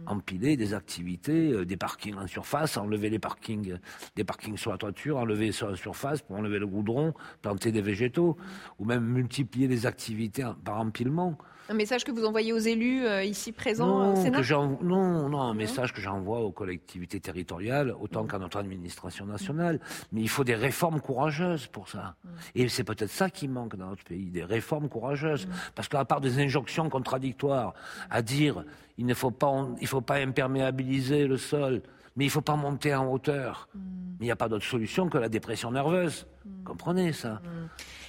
empiler 0.06 0.56
des 0.56 0.75
activités, 0.75 1.52
euh, 1.52 1.64
des 1.64 1.76
parkings 1.76 2.16
en 2.16 2.26
surface, 2.26 2.76
enlever 2.76 3.10
les 3.10 3.18
parkings, 3.18 3.72
euh, 3.72 3.78
des 4.16 4.25
parkings 4.25 4.56
sur 4.56 4.72
la 4.72 4.78
toiture, 4.78 5.18
enlever 5.18 5.52
sur 5.52 5.68
la 5.70 5.76
surface 5.76 6.22
pour 6.22 6.36
enlever 6.36 6.58
le 6.58 6.66
goudron, 6.66 7.14
planter 7.42 7.72
des 7.72 7.82
végétaux, 7.82 8.36
ou 8.78 8.84
même 8.84 9.04
multiplier 9.04 9.68
les 9.68 9.86
activités 9.86 10.44
par 10.64 10.80
empilement. 10.80 11.36
Un 11.68 11.75
message 11.75 12.04
que 12.04 12.12
vous 12.12 12.25
envoyez 12.25 12.52
aux 12.52 12.58
élus 12.58 13.04
euh, 13.04 13.25
ici 13.25 13.50
présents 13.50 13.86
Non, 13.86 14.12
au 14.12 14.16
Sénat 14.16 14.40
que 14.40 14.84
non, 14.84 15.28
non, 15.28 15.40
un 15.40 15.54
message 15.54 15.92
que 15.92 16.00
j'envoie 16.00 16.38
aux 16.38 16.52
collectivités 16.52 17.18
territoriales, 17.18 17.92
autant 18.00 18.25
qu'à 18.25 18.38
notre 18.38 18.58
administration 18.58 19.26
nationale. 19.26 19.80
Mais 20.12 20.20
il 20.20 20.28
faut 20.28 20.44
des 20.44 20.54
réformes 20.54 21.00
courageuses 21.00 21.66
pour 21.66 21.88
ça. 21.88 22.14
Et 22.54 22.68
c'est 22.68 22.84
peut-être 22.84 23.10
ça 23.10 23.30
qui 23.30 23.48
manque 23.48 23.75
dans 23.75 23.88
notre 23.88 24.04
pays, 24.04 24.26
des 24.26 24.44
réformes 24.44 24.88
courageuses. 24.88 25.48
Parce 25.75 25.88
qu'à 25.88 26.04
part 26.04 26.20
des 26.20 26.38
injonctions 26.38 26.88
contradictoires 26.88 27.75
à 28.10 28.22
dire 28.22 28.64
il 28.98 29.06
ne 29.06 29.14
faut 29.14 29.30
pas, 29.30 29.68
il 29.80 29.86
faut 29.86 30.00
pas 30.00 30.16
imperméabiliser 30.16 31.26
le 31.26 31.36
sol, 31.36 31.82
mais 32.16 32.24
il 32.24 32.28
ne 32.28 32.32
faut 32.32 32.40
pas 32.40 32.56
monter 32.56 32.94
en 32.94 33.10
hauteur. 33.12 33.68
Mais 33.74 34.24
il 34.24 34.24
n'y 34.24 34.30
a 34.30 34.36
pas 34.36 34.48
d'autre 34.48 34.64
solution 34.64 35.08
que 35.08 35.18
la 35.18 35.28
dépression 35.28 35.70
nerveuse. 35.70 36.26
Comprenez 36.64 37.12
ça 37.12 37.40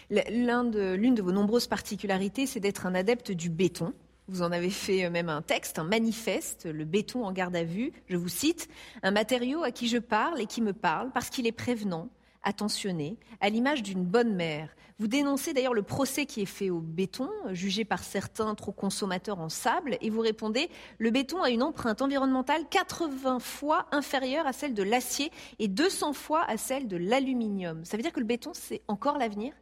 L'une 0.09 0.71
de, 0.71 0.93
l'une 0.93 1.15
de 1.15 1.21
vos 1.21 1.33
nombreuses 1.33 1.67
particularités, 1.67 2.45
c'est 2.45 2.61
d'être 2.61 2.85
un 2.85 2.95
adepte 2.95 3.31
du 3.31 3.49
béton. 3.49 3.93
Vous 4.29 4.41
en 4.41 4.51
avez 4.51 4.69
fait 4.69 5.05
euh, 5.05 5.09
même 5.09 5.29
un 5.29 5.41
texte, 5.41 5.79
un 5.79 5.83
manifeste, 5.83 6.65
le 6.65 6.85
béton 6.85 7.25
en 7.25 7.31
garde 7.31 7.55
à 7.55 7.63
vue. 7.63 7.91
Je 8.07 8.17
vous 8.17 8.29
cite, 8.29 8.69
un 9.03 9.11
matériau 9.11 9.63
à 9.63 9.71
qui 9.71 9.87
je 9.87 9.97
parle 9.97 10.41
et 10.41 10.45
qui 10.45 10.61
me 10.61 10.73
parle 10.73 11.11
parce 11.13 11.29
qu'il 11.29 11.47
est 11.47 11.53
prévenant, 11.53 12.09
attentionné, 12.47 13.17
à 13.41 13.49
l'image 13.49 13.83
d'une 13.83 14.03
bonne 14.03 14.33
mère. 14.33 14.69
Vous 14.99 15.07
dénoncez 15.07 15.53
d'ailleurs 15.53 15.75
le 15.75 15.83
procès 15.83 16.25
qui 16.25 16.41
est 16.41 16.45
fait 16.45 16.71
au 16.71 16.79
béton, 16.79 17.29
jugé 17.51 17.85
par 17.85 17.99
certains 17.99 18.55
trop 18.55 18.71
consommateurs 18.71 19.39
en 19.39 19.49
sable, 19.49 19.97
et 20.01 20.09
vous 20.09 20.21
répondez 20.21 20.69
le 20.97 21.11
béton 21.11 21.43
a 21.43 21.51
une 21.51 21.61
empreinte 21.61 22.01
environnementale 22.01 22.63
80 22.69 23.39
fois 23.39 23.85
inférieure 23.91 24.47
à 24.47 24.53
celle 24.53 24.73
de 24.73 24.81
l'acier 24.81 25.31
et 25.59 25.67
200 25.67 26.13
fois 26.13 26.43
à 26.49 26.57
celle 26.57 26.87
de 26.87 26.97
l'aluminium. 26.97 27.85
Ça 27.85 27.97
veut 27.97 28.01
dire 28.01 28.13
que 28.13 28.19
le 28.19 28.25
béton, 28.25 28.51
c'est 28.53 28.81
encore 28.87 29.17
l'avenir? 29.17 29.53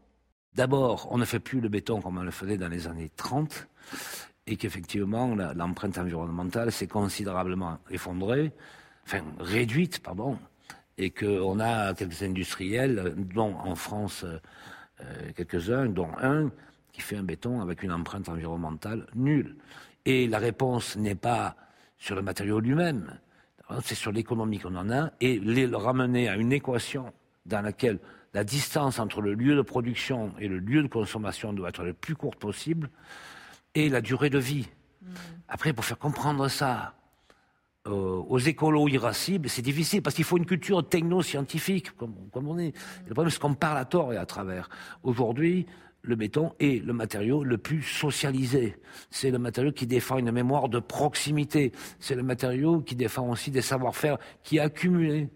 D'abord, 0.54 1.10
on 1.12 1.18
ne 1.18 1.26
fait 1.26 1.40
plus 1.40 1.60
le 1.60 1.68
béton 1.68 2.02
comme 2.02 2.18
on 2.18 2.24
le 2.24 2.32
faisait 2.32 2.58
dans 2.58 2.70
les 2.70 2.88
années 2.88 3.12
30 3.18 3.68
et 4.48 4.56
qu'effectivement 4.56 5.36
l'empreinte 5.36 5.98
environnementale 5.98 6.72
s'est 6.72 6.88
considérablement 6.88 7.80
effondrée, 7.90 8.54
enfin 9.04 9.22
réduite, 9.40 10.00
pardon, 10.00 10.38
et 10.98 11.12
qu'on 11.12 11.60
a 11.60 11.94
quelques 11.94 12.24
industriels, 12.24 13.14
dont 13.18 13.56
en 13.56 13.76
France 13.76 14.24
euh, 14.24 15.32
quelques-uns, 15.36 15.88
dont 15.88 16.10
un 16.22 16.52
qui 16.92 17.02
fait 17.02 17.18
un 17.18 17.24
béton 17.24 17.62
avec 17.62 17.84
une 17.84 17.92
empreinte 17.92 18.30
environnementale 18.30 19.08
nulle. 19.14 19.58
Et 20.06 20.28
la 20.28 20.40
réponse 20.40 20.96
n'est 20.96 21.16
pas 21.16 21.56
sur 21.98 22.16
le 22.16 22.22
matériau 22.22 22.60
lui-même, 22.60 23.20
c'est 23.84 23.96
sur 23.96 24.12
l'économie 24.12 24.60
qu'on 24.60 24.76
en 24.76 24.90
a, 24.90 25.12
et 25.20 25.40
le 25.40 25.76
ramener 25.76 26.30
à 26.30 26.36
une 26.36 26.54
équation 26.54 27.12
dans 27.46 27.62
laquelle 27.62 28.00
la 28.34 28.44
distance 28.44 29.00
entre 29.00 29.22
le 29.22 29.34
lieu 29.34 29.56
de 29.56 29.62
production 29.62 30.34
et 30.40 30.48
le 30.48 30.60
lieu 30.60 30.84
de 30.84 30.88
consommation 30.88 31.54
doit 31.54 31.70
être 31.70 31.84
le 31.84 31.94
plus 31.94 32.16
courte 32.16 32.40
possible, 32.40 32.90
et 33.74 33.90
la 33.90 34.02
durée 34.02 34.30
de 34.30 34.40
vie. 34.40 34.68
Mm. 35.02 35.08
Après, 35.50 35.74
pour 35.74 35.84
faire 35.84 36.00
comprendre 36.00 36.48
ça 36.48 36.94
euh, 37.88 37.92
aux 37.92 38.40
écolos 38.40 38.88
irascibles, 38.88 39.48
c'est 39.48 39.62
difficile 39.62 40.02
parce 40.02 40.16
qu'il 40.16 40.26
faut 40.26 40.38
une 40.38 40.46
culture 40.48 40.88
techno-scientifique, 40.88 41.92
comme, 41.96 42.16
on 42.34 42.58
est. 42.58 42.74
Le 43.06 43.14
problème, 43.14 43.30
c'est 43.30 43.40
qu'on 43.40 43.54
parle 43.54 43.78
à 43.78 43.86
tort 43.86 44.12
et 44.12 44.18
à 44.18 44.26
travers. 44.26 44.70
Aujourd'hui, 45.04 45.68
le 46.02 46.16
béton 46.16 46.54
est 46.60 46.84
le 46.84 46.94
matériau 46.94 47.44
le 47.44 47.60
plus 47.60 47.84
socialisé. 47.84 48.78
C'est 49.12 49.30
le 49.30 49.38
matériau 49.38 49.72
qui 49.72 49.86
défend 49.86 50.18
une 50.18 50.32
mémoire 50.32 50.68
de 50.68 50.80
proximité. 50.80 51.74
C'est 52.00 52.16
le 52.16 52.24
matériau 52.24 52.82
qui 52.82 52.96
défend 52.96 53.30
aussi 53.30 53.52
des 53.52 53.62
savoir-faire 53.62 54.18
qui 54.44 54.60
accumulés 54.60 55.30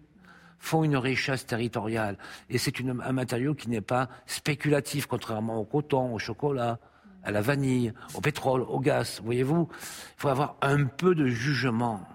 font 0.58 0.82
une 0.82 0.96
richesse 0.96 1.46
territoriale. 1.46 2.18
Et 2.48 2.58
c'est 2.58 2.74
un 2.80 3.12
matériau 3.12 3.54
qui 3.54 3.70
n'est 3.70 3.80
pas 3.80 4.08
spéculatif, 4.26 5.06
contrairement 5.06 5.58
au 5.58 5.64
coton, 5.64 6.14
au 6.14 6.18
chocolat, 6.18 6.80
à 7.22 7.30
la 7.30 7.42
vanille, 7.42 7.92
au 8.14 8.20
pétrole, 8.20 8.62
au 8.62 8.80
gaz. 8.80 9.20
Voyez-vous, 9.24 9.68
il 9.70 10.20
faut 10.20 10.28
avoir 10.28 10.56
un 10.62 10.84
peu 10.84 11.14
de 11.14 11.26
jugement 11.26 12.06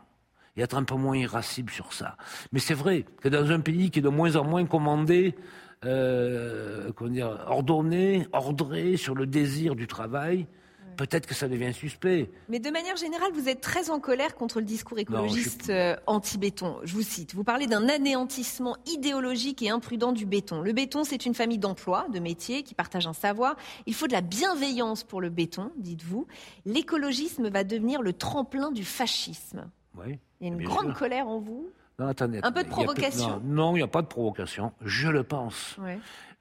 et 0.56 0.62
être 0.62 0.76
un 0.76 0.84
peu 0.84 0.96
moins 0.96 1.18
irascible 1.18 1.72
sur 1.72 1.94
ça. 1.94 2.18
Mais 2.52 2.60
c'est 2.60 2.74
vrai 2.74 3.06
que 3.22 3.30
dans 3.30 3.52
un 3.52 3.60
pays 3.60 3.92
qui 3.92 4.00
est 4.00 4.02
de 4.02 4.10
moins 4.10 4.36
en 4.36 4.44
moins 4.44 4.66
commandé, 4.66 5.36
euh, 5.84 6.92
comment 6.96 7.12
dire, 7.12 7.46
ordonné, 7.48 8.28
ordré 8.34 8.98
sur 8.98 9.16
le 9.16 9.26
désir 9.26 9.76
du 9.76 9.88
travail, 9.88 10.48
peut-être 10.96 11.28
que 11.28 11.36
ça 11.36 11.48
devient 11.48 11.74
suspect. 11.74 12.32
Mais 12.50 12.60
de 12.60 12.70
manière 12.70 12.96
générale, 12.96 13.32
vous 13.34 13.50
êtes 13.50 13.62
très 13.62 13.90
en 13.90 14.00
colère 14.00 14.36
contre 14.36 14.60
le 14.60 14.66
discours 14.66 14.98
écologiste 14.98 15.70
euh, 15.70 15.96
anti-béton. 16.08 16.78
Je 16.84 16.94
vous 16.94 17.02
cite, 17.02 17.36
vous 17.36 17.44
parlez 17.44 17.68
d'un 17.68 17.88
anéantissement 17.90 18.78
idéologique 18.88 19.62
et 19.62 19.70
imprudent 19.70 20.12
du 20.12 20.26
béton. 20.26 20.62
Le 20.62 20.74
béton, 20.74 21.04
c'est 21.04 21.26
une 21.26 21.34
famille 21.34 21.58
d'emplois, 21.58 22.08
de 22.12 22.20
métiers 22.20 22.64
qui 22.64 22.74
partagent 22.74 23.08
un 23.08 23.14
savoir. 23.14 23.56
Il 23.86 23.94
faut 23.94 24.08
de 24.08 24.14
la 24.14 24.22
bienveillance 24.22 25.04
pour 25.04 25.22
le 25.22 25.30
béton, 25.30 25.72
dites-vous. 25.78 26.28
L'écologisme 26.66 27.50
va 27.50 27.64
devenir 27.64 28.02
le 28.02 28.14
tremplin 28.14 28.72
du 28.72 28.86
fascisme. 28.86 29.70
Oui. 29.98 30.20
Il 30.42 30.48
y 30.48 30.50
a 30.50 30.54
une 30.54 30.63
grande 30.63 30.94
colère 30.94 31.27
en 31.27 31.39
vous 31.39 31.70
non, 31.98 32.08
attendez, 32.08 32.39
Un 32.44 32.51
peu 32.51 32.63
de 32.63 32.70
provocation 32.70 33.42
Non, 33.46 33.72
il 33.74 33.80
n'y 33.80 33.84
a 33.84 33.88
pas 33.88 34.01
de 34.01 34.08
provocation. 34.08 34.74
Je 34.82 35.08
le 35.08 35.24
pense. 35.24 35.77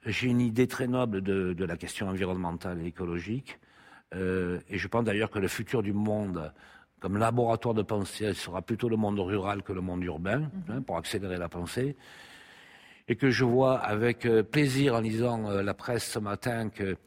J'ai 0.05 0.27
une 0.27 0.41
idée 0.41 0.67
très 0.67 0.87
noble 0.87 1.21
de, 1.21 1.53
de, 1.53 1.65
la 1.65 1.77
question 1.77 2.09
environnementale 2.09 2.81
et 2.81 2.87
écologique. 2.87 3.57
Euh, 4.13 4.59
et 4.69 4.77
je 4.77 4.87
pense 4.87 5.03
d'ailleurs 5.03 5.31
que 5.31 5.39
le 5.39 5.47
futur 5.47 5.81
du 5.81 5.93
monde, 5.93 6.53
comme 6.99 7.17
laboratoire 7.17 7.73
de 7.73 7.81
pensée, 7.81 8.33
sera 8.33 8.61
plutôt 8.61 8.89
le 8.89 8.97
monde 8.97 9.19
rural 9.19 9.63
que 9.63 9.73
le 9.73 9.81
monde 9.81 10.03
urbain, 10.03 10.39
mhm. 10.39 10.49
hein, 10.69 10.81
pour 10.81 10.97
accélérer 10.97 11.37
la 11.37 11.49
pensée. 11.49 11.95
Et 13.07 13.15
que 13.15 13.29
je 13.29 13.45
vois 13.45 13.77
avec 13.79 14.25
euh, 14.25 14.43
plaisir 14.43 14.95
en 14.95 14.99
lisant 14.99 15.49
euh, 15.49 15.63
la 15.63 15.73
presse 15.73 16.11
ce 16.11 16.19
matin 16.19 16.69
que 16.69 16.97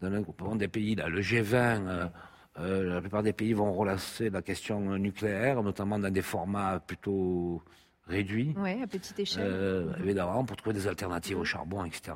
dans 0.00 0.12
un 0.12 0.56
des 0.56 0.68
pays, 0.68 0.96
là, 0.96 1.08
le 1.08 1.20
G20, 1.20 2.10
la 2.56 3.00
plupart 3.00 3.22
des 3.22 3.32
pays 3.32 3.52
vont 3.52 3.72
relancer 3.72 4.30
la 4.30 4.42
question 4.42 4.98
nucléaire, 4.98 5.62
notamment 5.62 5.98
dans 5.98 6.12
des 6.12 6.22
formats 6.22 6.80
plutôt 6.80 7.62
réduits. 8.06 8.54
Oui, 8.58 8.82
à 8.82 8.86
petite 8.86 9.18
échelle. 9.18 9.50
Mhm. 9.50 10.04
Évidemment, 10.04 10.44
pour 10.44 10.56
trouver 10.56 10.74
des 10.74 10.86
alternatives 10.86 11.38
au 11.38 11.44
charbon, 11.44 11.84
etc. 11.84 12.12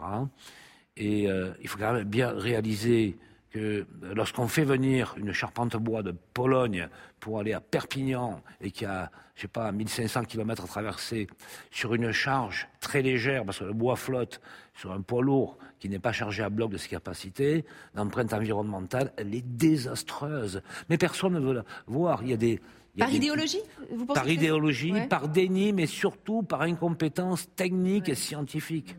Et 0.96 1.24
il 1.24 1.68
faut 1.68 1.78
quand 1.78 1.92
même 1.92 2.04
bien 2.04 2.30
réaliser 2.30 3.16
que 3.56 3.86
lorsqu'on 4.14 4.48
fait 4.48 4.64
venir 4.64 5.14
une 5.16 5.32
charpente 5.32 5.76
bois 5.76 6.02
de 6.02 6.12
Pologne 6.12 6.88
pour 7.20 7.40
aller 7.40 7.54
à 7.54 7.60
Perpignan 7.60 8.42
et 8.60 8.70
qui 8.70 8.84
a, 8.84 9.10
je 9.34 9.42
sais 9.42 9.48
pas, 9.48 9.72
1500 9.72 10.24
km 10.24 10.64
à 10.64 10.66
traverser 10.66 11.26
sur 11.70 11.94
une 11.94 12.12
charge 12.12 12.68
très 12.80 13.00
légère, 13.00 13.46
parce 13.46 13.60
que 13.60 13.64
le 13.64 13.72
bois 13.72 13.96
flotte 13.96 14.42
sur 14.74 14.92
un 14.92 15.00
poids 15.00 15.22
lourd 15.22 15.56
qui 15.78 15.88
n'est 15.88 15.98
pas 15.98 16.12
chargé 16.12 16.42
à 16.42 16.50
bloc 16.50 16.70
de 16.70 16.76
ses 16.76 16.88
capacités, 16.88 17.64
l'empreinte 17.94 18.34
environnementale, 18.34 19.12
elle 19.16 19.34
est 19.34 19.46
désastreuse. 19.46 20.60
Mais 20.90 20.98
personne 20.98 21.32
ne 21.32 21.40
veut 21.40 21.54
la 21.54 21.64
voir. 21.86 22.22
Il 22.22 22.28
y 22.28 22.34
a 22.34 22.36
des, 22.36 22.60
par 22.98 23.10
idéologie 23.10 23.60
vous 23.90 24.04
pensez 24.04 24.20
Par 24.20 24.28
idéologie, 24.28 24.92
par 25.08 25.28
déni, 25.28 25.72
mais 25.72 25.86
surtout 25.86 26.42
par 26.42 26.62
incompétence 26.62 27.48
technique 27.56 28.10
et 28.10 28.14
scientifique. 28.14 28.96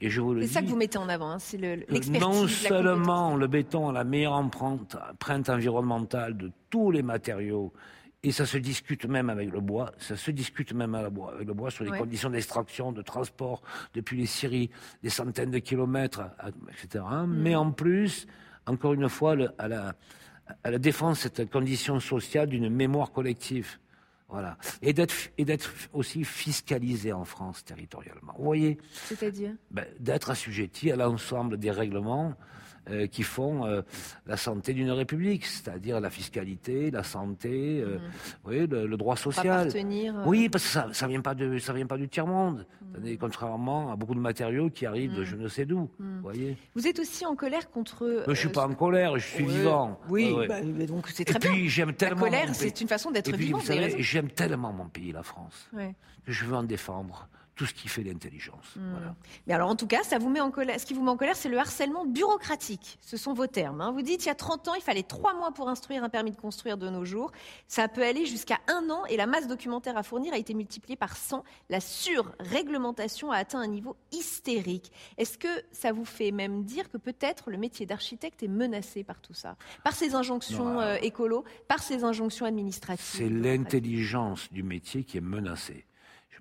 Et 0.00 0.10
je 0.10 0.20
vous 0.20 0.34
le 0.34 0.42
C'est 0.42 0.54
ça 0.54 0.62
que 0.62 0.66
vous 0.66 0.76
mettez 0.76 0.98
en 0.98 1.08
avant, 1.08 1.30
hein, 1.30 1.38
c'est 1.38 1.58
l'expertise. 1.58 2.20
Non 2.20 2.46
seulement 2.46 3.36
le 3.36 3.46
béton 3.46 3.88
a 3.88 3.92
la 3.92 4.04
meilleure 4.04 4.34
empreinte, 4.34 4.96
empreinte 5.10 5.48
environnementale 5.48 6.36
de 6.36 6.50
tous 6.70 6.90
les 6.90 7.02
matériaux, 7.02 7.72
et 8.22 8.32
ça 8.32 8.46
se 8.46 8.58
discute 8.58 9.06
même 9.06 9.30
avec 9.30 9.52
le 9.52 9.60
bois, 9.60 9.92
ça 9.98 10.16
se 10.16 10.30
discute 10.30 10.72
même 10.72 10.94
avec 10.94 11.12
le 11.46 11.54
bois, 11.54 11.70
sur 11.70 11.84
les 11.84 11.96
conditions 11.96 12.30
d'extraction, 12.30 12.90
de 12.90 13.02
transport 13.02 13.62
depuis 13.94 14.16
les 14.16 14.26
scieries, 14.26 14.70
des 15.02 15.10
centaines 15.10 15.50
de 15.50 15.58
kilomètres, 15.58 16.22
etc. 16.70 17.04
Mm. 17.26 17.26
Mais 17.26 17.54
en 17.54 17.70
plus, 17.70 18.26
encore 18.66 18.94
une 18.94 19.08
fois, 19.08 19.36
à, 19.58 19.68
la, 19.68 19.94
à 20.64 20.70
la 20.70 20.78
défense 20.78 21.20
cette 21.20 21.50
condition 21.50 22.00
sociale 22.00 22.48
d'une 22.48 22.68
mémoire 22.68 23.12
collective. 23.12 23.78
Voilà. 24.28 24.58
Et 24.82 24.92
d'être, 24.92 25.14
et 25.38 25.44
d'être 25.44 25.72
aussi 25.92 26.24
fiscalisé 26.24 27.12
en 27.12 27.24
France 27.24 27.64
territorialement. 27.64 28.34
Vous 28.38 28.44
voyez? 28.44 28.78
C'est-à-dire? 28.92 29.52
Ben, 29.70 29.86
D'être 30.00 30.30
assujetti 30.30 30.90
à 30.90 30.96
l'ensemble 30.96 31.58
des 31.58 31.70
règlements 31.70 32.34
euh, 32.88 33.08
qui 33.08 33.24
font 33.24 33.66
euh, 33.66 33.82
la 34.26 34.36
santé 34.36 34.72
d'une 34.72 34.92
république, 34.92 35.44
c'est-à-dire 35.44 36.00
la 36.00 36.08
fiscalité, 36.08 36.92
la 36.92 37.02
santé, 37.02 37.80
euh, 37.80 37.98
mhm. 38.44 38.70
le, 38.70 38.96
droit 38.96 39.16
social. 39.16 39.68
Oui, 40.24 40.48
parce 40.48 40.62
que 40.62 40.70
ça, 40.70 40.88
ça 40.92 41.08
vient 41.08 41.20
pas 41.20 41.34
de, 41.34 41.58
ça 41.58 41.72
vient 41.72 41.86
pas 41.86 41.96
du 41.96 42.08
tiers 42.08 42.28
monde. 42.28 42.64
Mhm. 42.96 43.16
Contrairement 43.18 43.90
à 43.90 43.96
beaucoup 43.96 44.14
de 44.14 44.20
matériaux 44.20 44.70
qui 44.70 44.86
arrivent 44.86 45.14
de 45.14 45.20
mhm. 45.20 45.24
je 45.24 45.36
ne 45.36 45.48
sais 45.48 45.64
d'où. 45.64 45.90
Voyez. 46.22 46.56
Vous 46.76 46.86
êtes 46.86 47.00
aussi 47.00 47.26
en 47.26 47.34
colère 47.34 47.70
contre. 47.70 48.24
je 48.28 48.34
suis 48.34 48.50
pas 48.50 48.68
en 48.68 48.74
colère, 48.74 49.18
je 49.18 49.26
suis 49.26 49.44
vivant. 49.44 49.98
Oui, 50.08 50.32
bah, 50.46 50.60
donc 50.86 51.08
c'est 51.08 51.24
très 51.24 51.36
Et 51.36 51.52
puis 51.52 51.68
j'aime 51.68 51.92
tellement. 51.92 52.26
La 52.26 52.30
colère, 52.30 52.54
c'est 52.54 52.80
une 52.80 52.88
façon 52.88 53.10
d'être 53.10 53.34
vivant. 53.34 53.58
Vous 53.58 53.66
savez, 53.66 53.96
j'aime 54.00 54.30
tellement 54.30 54.72
mon 54.72 54.86
pays, 54.86 55.10
la 55.10 55.24
France, 55.24 55.68
que 55.72 56.30
je 56.32 56.44
veux 56.44 56.54
en 56.54 56.62
défendre 56.62 57.28
tout 57.56 57.64
ce 57.64 57.72
qui 57.72 57.88
fait 57.88 58.02
l'intelligence. 58.02 58.76
Hmm. 58.76 59.14
Mais 59.46 59.54
alors, 59.54 59.70
en 59.70 59.76
tout 59.76 59.86
cas, 59.86 60.02
ça 60.02 60.18
vous 60.18 60.28
met 60.28 60.40
en 60.40 60.50
colère. 60.50 60.78
Ce 60.78 60.84
qui 60.84 60.92
vous 60.92 61.02
met 61.02 61.10
en 61.10 61.16
colère, 61.16 61.36
c'est 61.36 61.48
le 61.48 61.58
harcèlement 61.58 62.04
bureaucratique. 62.04 62.98
Ce 63.00 63.16
sont 63.16 63.32
vos 63.32 63.46
termes. 63.46 63.80
Hein. 63.80 63.92
Vous 63.92 64.02
dites, 64.02 64.24
il 64.24 64.28
y 64.28 64.30
a 64.30 64.34
30 64.34 64.68
ans, 64.68 64.74
il 64.74 64.82
fallait 64.82 65.02
3 65.02 65.34
mois 65.34 65.52
pour 65.52 65.70
instruire 65.70 66.04
un 66.04 66.10
permis 66.10 66.32
de 66.32 66.36
construire 66.36 66.76
de 66.76 66.90
nos 66.90 67.06
jours. 67.06 67.32
Ça 67.66 67.88
peut 67.88 68.04
aller 68.04 68.26
jusqu'à 68.26 68.58
un 68.68 68.90
an 68.90 69.06
et 69.06 69.16
la 69.16 69.26
masse 69.26 69.48
documentaire 69.48 69.96
à 69.96 70.02
fournir 70.02 70.34
a 70.34 70.38
été 70.38 70.52
multipliée 70.52 70.96
par 70.96 71.16
100. 71.16 71.44
La 71.70 71.80
surréglementation 71.80 73.32
a 73.32 73.38
atteint 73.38 73.60
un 73.60 73.68
niveau 73.68 73.96
hystérique. 74.12 74.92
Est-ce 75.16 75.38
que 75.38 75.48
ça 75.72 75.92
vous 75.92 76.04
fait 76.04 76.32
même 76.32 76.62
dire 76.64 76.90
que 76.90 76.98
peut-être 76.98 77.50
le 77.50 77.56
métier 77.56 77.86
d'architecte 77.86 78.42
est 78.42 78.48
menacé 78.48 79.02
par 79.02 79.22
tout 79.22 79.34
ça? 79.34 79.56
Par 79.82 79.94
ces 79.94 80.14
injonctions 80.14 80.78
euh, 80.80 80.96
écolo, 81.00 81.44
par 81.68 81.82
ces 81.82 82.04
injonctions 82.04 82.44
administratives 82.44 83.02
C'est 83.02 83.30
l'intelligence 83.30 84.52
du 84.52 84.62
métier 84.62 85.04
qui 85.04 85.16
est 85.16 85.22
menacée. 85.22 85.86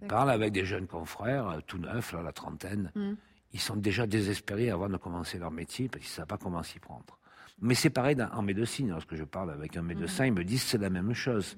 Je 0.02 0.08
parle 0.08 0.32
avec 0.32 0.52
des 0.52 0.66
jeunes 0.66 0.88
confrères, 0.88 1.50
euh, 1.50 1.60
tout 1.66 1.78
neufs, 1.78 2.14
à 2.14 2.22
la 2.22 2.32
trentaine. 2.32 2.92
Mm. 2.96 3.14
Ils 3.54 3.60
sont 3.60 3.76
déjà 3.76 4.06
désespérés 4.06 4.70
avant 4.70 4.90
de 4.90 4.98
commencer 4.98 5.38
leur 5.38 5.52
métier 5.52 5.88
parce 5.88 6.04
qu'ils 6.04 6.12
ne 6.12 6.16
savent 6.16 6.28
pas 6.28 6.38
comment 6.38 6.62
s'y 6.64 6.80
prendre. 6.80 7.18
Mais 7.62 7.74
c'est 7.74 7.90
pareil 7.90 8.18
en 8.34 8.42
médecine. 8.42 8.90
Lorsque 8.90 9.16
je 9.16 9.24
parle 9.24 9.52
avec 9.52 9.78
un 9.78 9.82
médecin, 9.82 10.26
ils 10.26 10.34
me 10.34 10.44
disent 10.44 10.64
c'est 10.64 10.78
la 10.78 10.90
même 10.90 11.14
chose. 11.14 11.56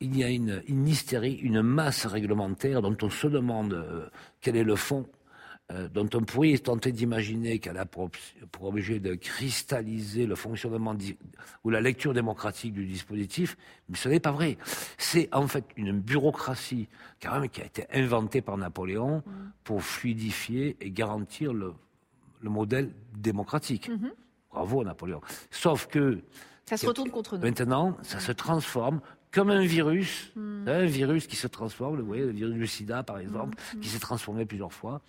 Il 0.00 0.16
y 0.16 0.22
a 0.22 0.28
une, 0.28 0.62
une 0.68 0.86
hystérie, 0.86 1.34
une 1.34 1.62
masse 1.62 2.06
réglementaire 2.06 2.82
dont 2.82 2.96
on 3.02 3.10
se 3.10 3.26
demande 3.26 3.72
euh, 3.72 4.08
quel 4.40 4.56
est 4.56 4.64
le 4.64 4.76
fond, 4.76 5.08
dont 5.92 6.08
on 6.14 6.22
pourrait 6.22 6.56
tenter 6.56 6.92
d'imaginer 6.92 7.58
qu'elle 7.58 7.76
a 7.76 7.84
pour, 7.84 8.04
ob- 8.04 8.16
pour 8.52 8.64
objet 8.68 9.00
de 9.00 9.14
cristalliser 9.14 10.24
le 10.26 10.34
fonctionnement 10.34 10.94
ou 11.64 11.70
la 11.70 11.80
lecture 11.82 12.14
démocratique 12.14 12.72
du 12.72 12.86
dispositif, 12.86 13.56
mais 13.88 13.96
ce 13.96 14.08
n'est 14.08 14.18
pas 14.20 14.32
vrai. 14.32 14.56
C'est 14.96 15.28
en 15.34 15.46
fait 15.46 15.64
une 15.76 15.92
bureaucratie 16.00 16.88
quand 17.20 17.38
même 17.38 17.50
qui 17.50 17.60
a 17.60 17.66
été 17.66 17.84
inventée 17.92 18.40
par 18.40 18.56
Napoléon 18.56 19.22
pour 19.64 19.82
fluidifier 19.82 20.76
et 20.80 20.90
garantir 20.90 21.52
le, 21.52 21.74
le 22.40 22.48
modèle 22.48 22.90
démocratique. 23.14 23.90
Bravo 24.50 24.82
Napoléon. 24.84 25.20
Sauf 25.50 25.86
que 25.88 26.20
Ça 26.64 26.78
se 26.78 26.86
retourne 26.86 27.10
contre 27.10 27.36
nous. 27.36 27.42
Maintenant, 27.42 27.96
ça 28.02 28.20
se 28.20 28.32
transforme 28.32 29.00
comme 29.30 29.50
un 29.50 29.60
virus, 29.62 30.32
un 30.66 30.86
virus 30.86 31.26
qui 31.26 31.36
se 31.36 31.46
transforme, 31.46 32.00
vous 32.00 32.06
voyez, 32.06 32.24
le 32.24 32.32
virus 32.32 32.54
du 32.54 32.66
sida 32.66 33.02
par 33.02 33.18
exemple, 33.18 33.58
qui 33.82 33.88
s'est 33.90 33.98
transformé 33.98 34.46
plusieurs 34.46 34.72
fois, 34.72 35.02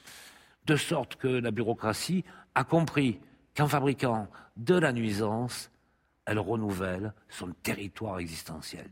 de 0.69 0.75
sorte 0.75 1.15
que 1.15 1.27
la 1.27 1.49
bureaucratie 1.49 2.23
a 2.53 2.63
compris 2.63 3.19
qu'en 3.57 3.67
fabriquant 3.67 4.27
de 4.55 4.75
la 4.75 4.93
nuisance, 4.93 5.71
elle 6.25 6.37
renouvelle 6.37 7.13
son 7.27 7.49
territoire 7.63 8.19
existentiel. 8.19 8.87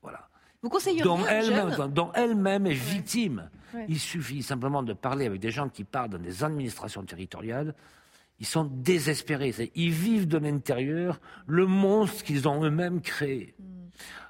Voilà. 0.00 0.28
Vous 0.62 0.70
conseilleriez 0.70 1.04
Dont 1.04 1.26
elle-même, 1.26 1.92
dont 1.92 2.10
elle-même 2.14 2.66
est 2.66 2.72
victime. 2.72 3.50
Ouais. 3.74 3.84
Il 3.88 4.00
suffit 4.00 4.42
simplement 4.42 4.82
de 4.82 4.94
parler 4.94 5.26
avec 5.26 5.40
des 5.40 5.50
gens 5.50 5.68
qui 5.68 5.84
parlent 5.84 6.08
dans 6.08 6.18
des 6.18 6.42
administrations 6.42 7.04
territoriales. 7.04 7.74
Ils 8.38 8.46
sont 8.46 8.64
désespérés. 8.64 9.70
Ils 9.74 9.90
vivent 9.90 10.26
de 10.26 10.38
l'intérieur 10.38 11.20
le 11.46 11.66
monstre 11.66 12.24
qu'ils 12.24 12.48
ont 12.48 12.64
eux-mêmes 12.64 13.02
créé. 13.02 13.54
Mm. 13.58 13.64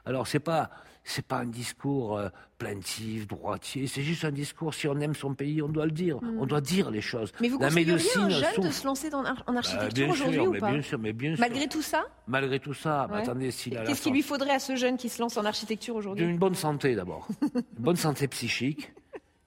Alors 0.07 0.27
c'est 0.27 0.41
pas 0.41 0.71
c'est 1.11 1.25
pas 1.26 1.38
un 1.38 1.47
discours 1.47 2.17
euh, 2.19 2.29
plaintif, 2.59 3.26
droitier. 3.26 3.87
C'est 3.87 4.02
juste 4.02 4.25
un 4.25 4.31
discours. 4.31 4.73
Si 4.75 4.87
on 4.88 4.99
aime 5.00 5.14
son 5.14 5.35
pays, 5.35 5.61
on 5.62 5.69
doit 5.69 5.87
le 5.87 5.90
dire. 5.93 6.19
On 6.38 6.47
doit 6.47 6.61
dire 6.61 6.90
les 6.90 7.00
choses. 7.00 7.33
Mais 7.40 7.49
vous 7.49 7.59
La 7.59 7.71
médecine 7.71 8.25
aux 8.25 8.31
jeunes 8.31 8.40
de 8.40 8.62
souffre. 8.62 8.73
se 8.73 8.87
lancer 8.87 9.11
dans, 9.11 9.21
en 9.21 9.25
Bah, 9.25 9.59
architecture 9.59 10.09
aujourd'hui 10.11 10.40
ou 10.40 10.59
pas 10.59 10.71
bien 10.73 10.83
sûr, 10.83 10.99
mais 10.99 11.12
bien 11.12 11.35
sûr. 11.35 11.40
Malgré 11.40 11.67
tout 11.69 11.83
ça 11.83 12.05
Malgré 12.26 12.59
tout 12.61 12.75
ça, 12.75 13.07
bah, 13.09 13.17
Ouais. 13.17 13.23
attendez, 13.23 13.50
s'il 13.50 13.76
a 13.76 13.81
la 13.83 13.87
Qu'est-ce 13.87 14.02
qu'il 14.02 14.12
lui 14.12 14.23
faudrait 14.23 14.52
à 14.55 14.59
ce 14.59 14.76
jeune 14.76 14.97
qui 14.97 15.09
se 15.09 15.21
lance 15.21 15.37
en 15.37 15.45
architecture 15.45 15.97
aujourd'hui 15.97 16.25
Une 16.25 16.38
bonne 16.38 16.55
santé 16.55 16.95
d'abord. 16.95 17.26
Une 17.55 17.62
bonne 17.85 17.97
santé 17.97 18.29
psychique. 18.29 18.93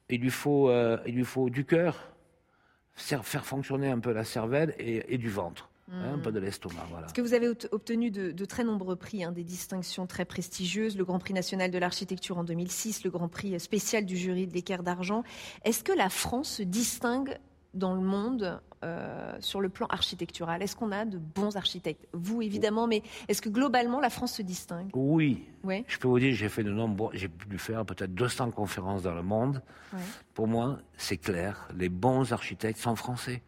Il 0.09 0.21
lui 0.21 0.29
faut, 0.31 0.69
euh, 0.69 0.97
il 1.07 1.15
lui 1.15 1.23
faut 1.25 1.49
du 1.49 1.65
cœur, 1.65 1.95
faire 2.93 3.25
faire 3.25 3.45
fonctionner 3.45 3.89
un 3.89 3.99
peu 3.99 4.11
la 4.11 4.23
cervelle 4.23 4.75
et, 4.77 5.13
et 5.13 5.17
du 5.17 5.29
ventre. 5.29 5.69
Hein, 5.91 6.13
un 6.15 6.19
peu 6.19 6.31
de 6.31 6.39
l'estomac, 6.39 6.85
voilà. 6.89 7.01
Parce 7.01 7.13
que 7.13 7.21
vous 7.21 7.33
avez 7.33 7.47
obtenu 7.71 8.11
de, 8.11 8.31
de 8.31 8.45
très 8.45 8.63
nombreux 8.63 8.95
prix, 8.95 9.23
hein, 9.23 9.31
des 9.31 9.43
distinctions 9.43 10.07
très 10.07 10.25
prestigieuses, 10.25 10.97
le 10.97 11.05
Grand 11.05 11.19
Prix 11.19 11.33
national 11.33 11.71
de 11.71 11.77
l'architecture 11.77 12.37
en 12.37 12.43
2006, 12.43 13.03
le 13.03 13.09
Grand 13.11 13.27
Prix 13.27 13.59
spécial 13.59 14.05
du 14.05 14.17
jury 14.17 14.47
de 14.47 14.53
l'équerre 14.53 14.83
d'argent. 14.83 15.23
Est-ce 15.65 15.83
que 15.83 15.91
la 15.93 16.09
France 16.09 16.49
se 16.57 16.63
distingue 16.63 17.37
dans 17.73 17.95
le 17.95 18.01
monde 18.01 18.61
euh, 18.83 19.35
sur 19.39 19.59
le 19.61 19.67
plan 19.69 19.87
architectural? 19.87 20.61
Est-ce 20.61 20.75
qu'on 20.75 20.91
a 20.91 21.05
de 21.05 21.17
bons 21.17 21.55
architectes? 21.55 22.07
Vous, 22.13 22.41
évidemment, 22.43 22.85
mais 22.85 23.01
est-ce 23.27 23.41
que 23.41 23.49
globalement, 23.49 23.99
la 23.99 24.11
France 24.11 24.33
se 24.33 24.41
distingue? 24.43 24.89
Oui, 24.93 25.45
Oui. 25.63 25.83
je 25.87 25.97
peux 25.97 26.07
vous 26.07 26.19
dire, 26.19 26.35
j'ai 26.35 26.49
fait 26.49 26.63
de 26.63 26.71
nombreux, 26.71 27.09
j'ai 27.13 27.29
pu 27.29 27.57
faire 27.57 27.83
peut-être 27.85 28.13
200 28.13 28.51
conférences 28.51 29.01
dans 29.01 29.15
le 29.15 29.23
monde. 29.23 29.61
Ouais. 29.91 29.99
Pour 30.35 30.47
moi, 30.47 30.79
c'est 30.97 31.17
clair, 31.17 31.67
les 31.75 31.89
bons 31.89 32.31
architectes 32.31 32.79
sont 32.79 32.95
français. 32.95 33.41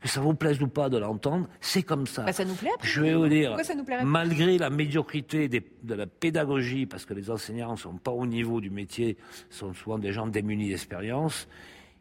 Que 0.00 0.08
ça 0.08 0.20
vous 0.20 0.34
plaise 0.34 0.60
ou 0.62 0.68
pas 0.68 0.88
de 0.88 0.98
l'entendre, 0.98 1.48
c'est 1.60 1.82
comme 1.82 2.06
ça. 2.06 2.22
Bah, 2.22 2.32
ça 2.32 2.44
nous 2.44 2.54
plaît 2.54 2.70
après. 2.74 2.86
Je 2.88 3.00
vais 3.00 3.14
vous 3.14 3.28
dire, 3.28 3.56
ça 3.64 3.74
nous 3.74 3.84
malgré 4.04 4.58
la 4.58 4.70
médiocrité 4.70 5.48
des- 5.48 5.64
de 5.82 5.94
la 5.94 6.06
pédagogie, 6.06 6.86
parce 6.86 7.04
que 7.04 7.14
les 7.14 7.30
enseignants 7.30 7.72
ne 7.72 7.76
sont 7.78 7.94
pas 7.96 8.10
au 8.12 8.26
niveau 8.26 8.60
du 8.60 8.70
métier, 8.70 9.16
sont 9.50 9.72
souvent 9.74 9.98
des 9.98 10.12
gens 10.12 10.26
démunis 10.26 10.68
d'expérience, 10.68 11.48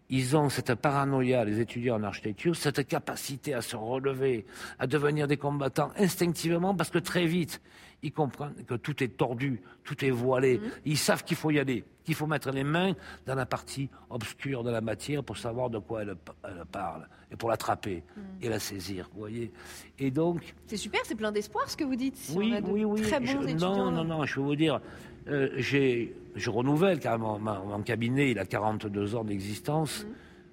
ils 0.10 0.36
ont 0.38 0.50
cette 0.50 0.76
paranoïa, 0.76 1.44
les 1.46 1.60
étudiants 1.60 1.96
en 1.96 2.04
architecture, 2.04 2.56
cette 2.56 2.88
capacité 2.88 3.54
à 3.54 3.62
se 3.62 3.76
relever, 3.76 4.46
à 4.78 4.86
devenir 4.86 5.28
des 5.28 5.38
combattants 5.38 5.92
instinctivement, 5.98 6.76
parce 6.76 6.90
que 6.92 7.00
très 7.00 7.26
vite, 7.26 7.62
ils 8.04 8.12
comprennent 8.12 8.54
que 8.68 8.76
tout 8.76 9.02
est 9.04 9.08
tordu, 9.18 9.62
tout 9.84 10.04
est 10.06 10.12
voilé. 10.12 10.60
Mhm. 10.60 10.70
Ils 10.86 10.98
savent 10.98 11.24
qu'il 11.24 11.38
faut 11.38 11.50
y 11.52 11.58
aller, 11.60 11.84
qu'il 12.04 12.14
faut 12.16 12.28
mettre 12.28 12.52
les 12.52 12.64
mains 12.64 12.94
dans 13.26 13.36
la 13.36 13.46
partie 13.46 13.90
obscure 14.10 14.64
de 14.64 14.70
la 14.70 14.82
matière 14.82 15.24
pour 15.24 15.38
savoir 15.38 15.70
de 15.70 15.80
quoi 15.80 16.02
elle, 16.04 16.16
elle 16.44 16.66
parle, 16.72 17.08
et 17.32 17.36
pour 17.36 17.50
l'attraper 17.50 18.04
Mhm. 18.16 18.24
et 18.42 18.50
la 18.50 18.60
saisir, 18.60 19.10
vous 19.14 19.20
voyez. 19.20 19.52
Et 19.98 20.12
donc, 20.12 20.54
C'est 20.68 20.78
super, 20.78 21.00
c'est 21.06 21.16
plein 21.16 21.32
d'espoir 21.32 21.70
ce 21.70 21.78
que 21.78 21.84
vous 21.86 21.96
dites. 21.96 22.18
Si 22.18 22.38
oui, 22.38 22.50
on 22.54 22.58
a 22.58 22.62
de 22.62 22.70
oui, 22.70 22.84
oui. 22.86 23.02
Très 23.02 23.20
bons 23.20 23.26
Je- 23.26 23.48
étudiants. 23.48 23.76
non, 23.76 23.92
non, 23.92 24.04
non, 24.04 24.26
je 24.26 24.36
vais 24.36 24.46
vous 24.46 24.56
dire, 24.56 24.82
euh, 25.30 25.50
j'ai, 25.56 26.16
je 26.36 26.50
renouvelle 26.50 27.00
carrément 27.00 27.40
mon 27.40 27.82
cabinet, 27.82 28.32
il 28.32 28.40
a 28.40 28.46
42 28.46 29.16
ans 29.16 29.24
d'existence, 29.24 30.06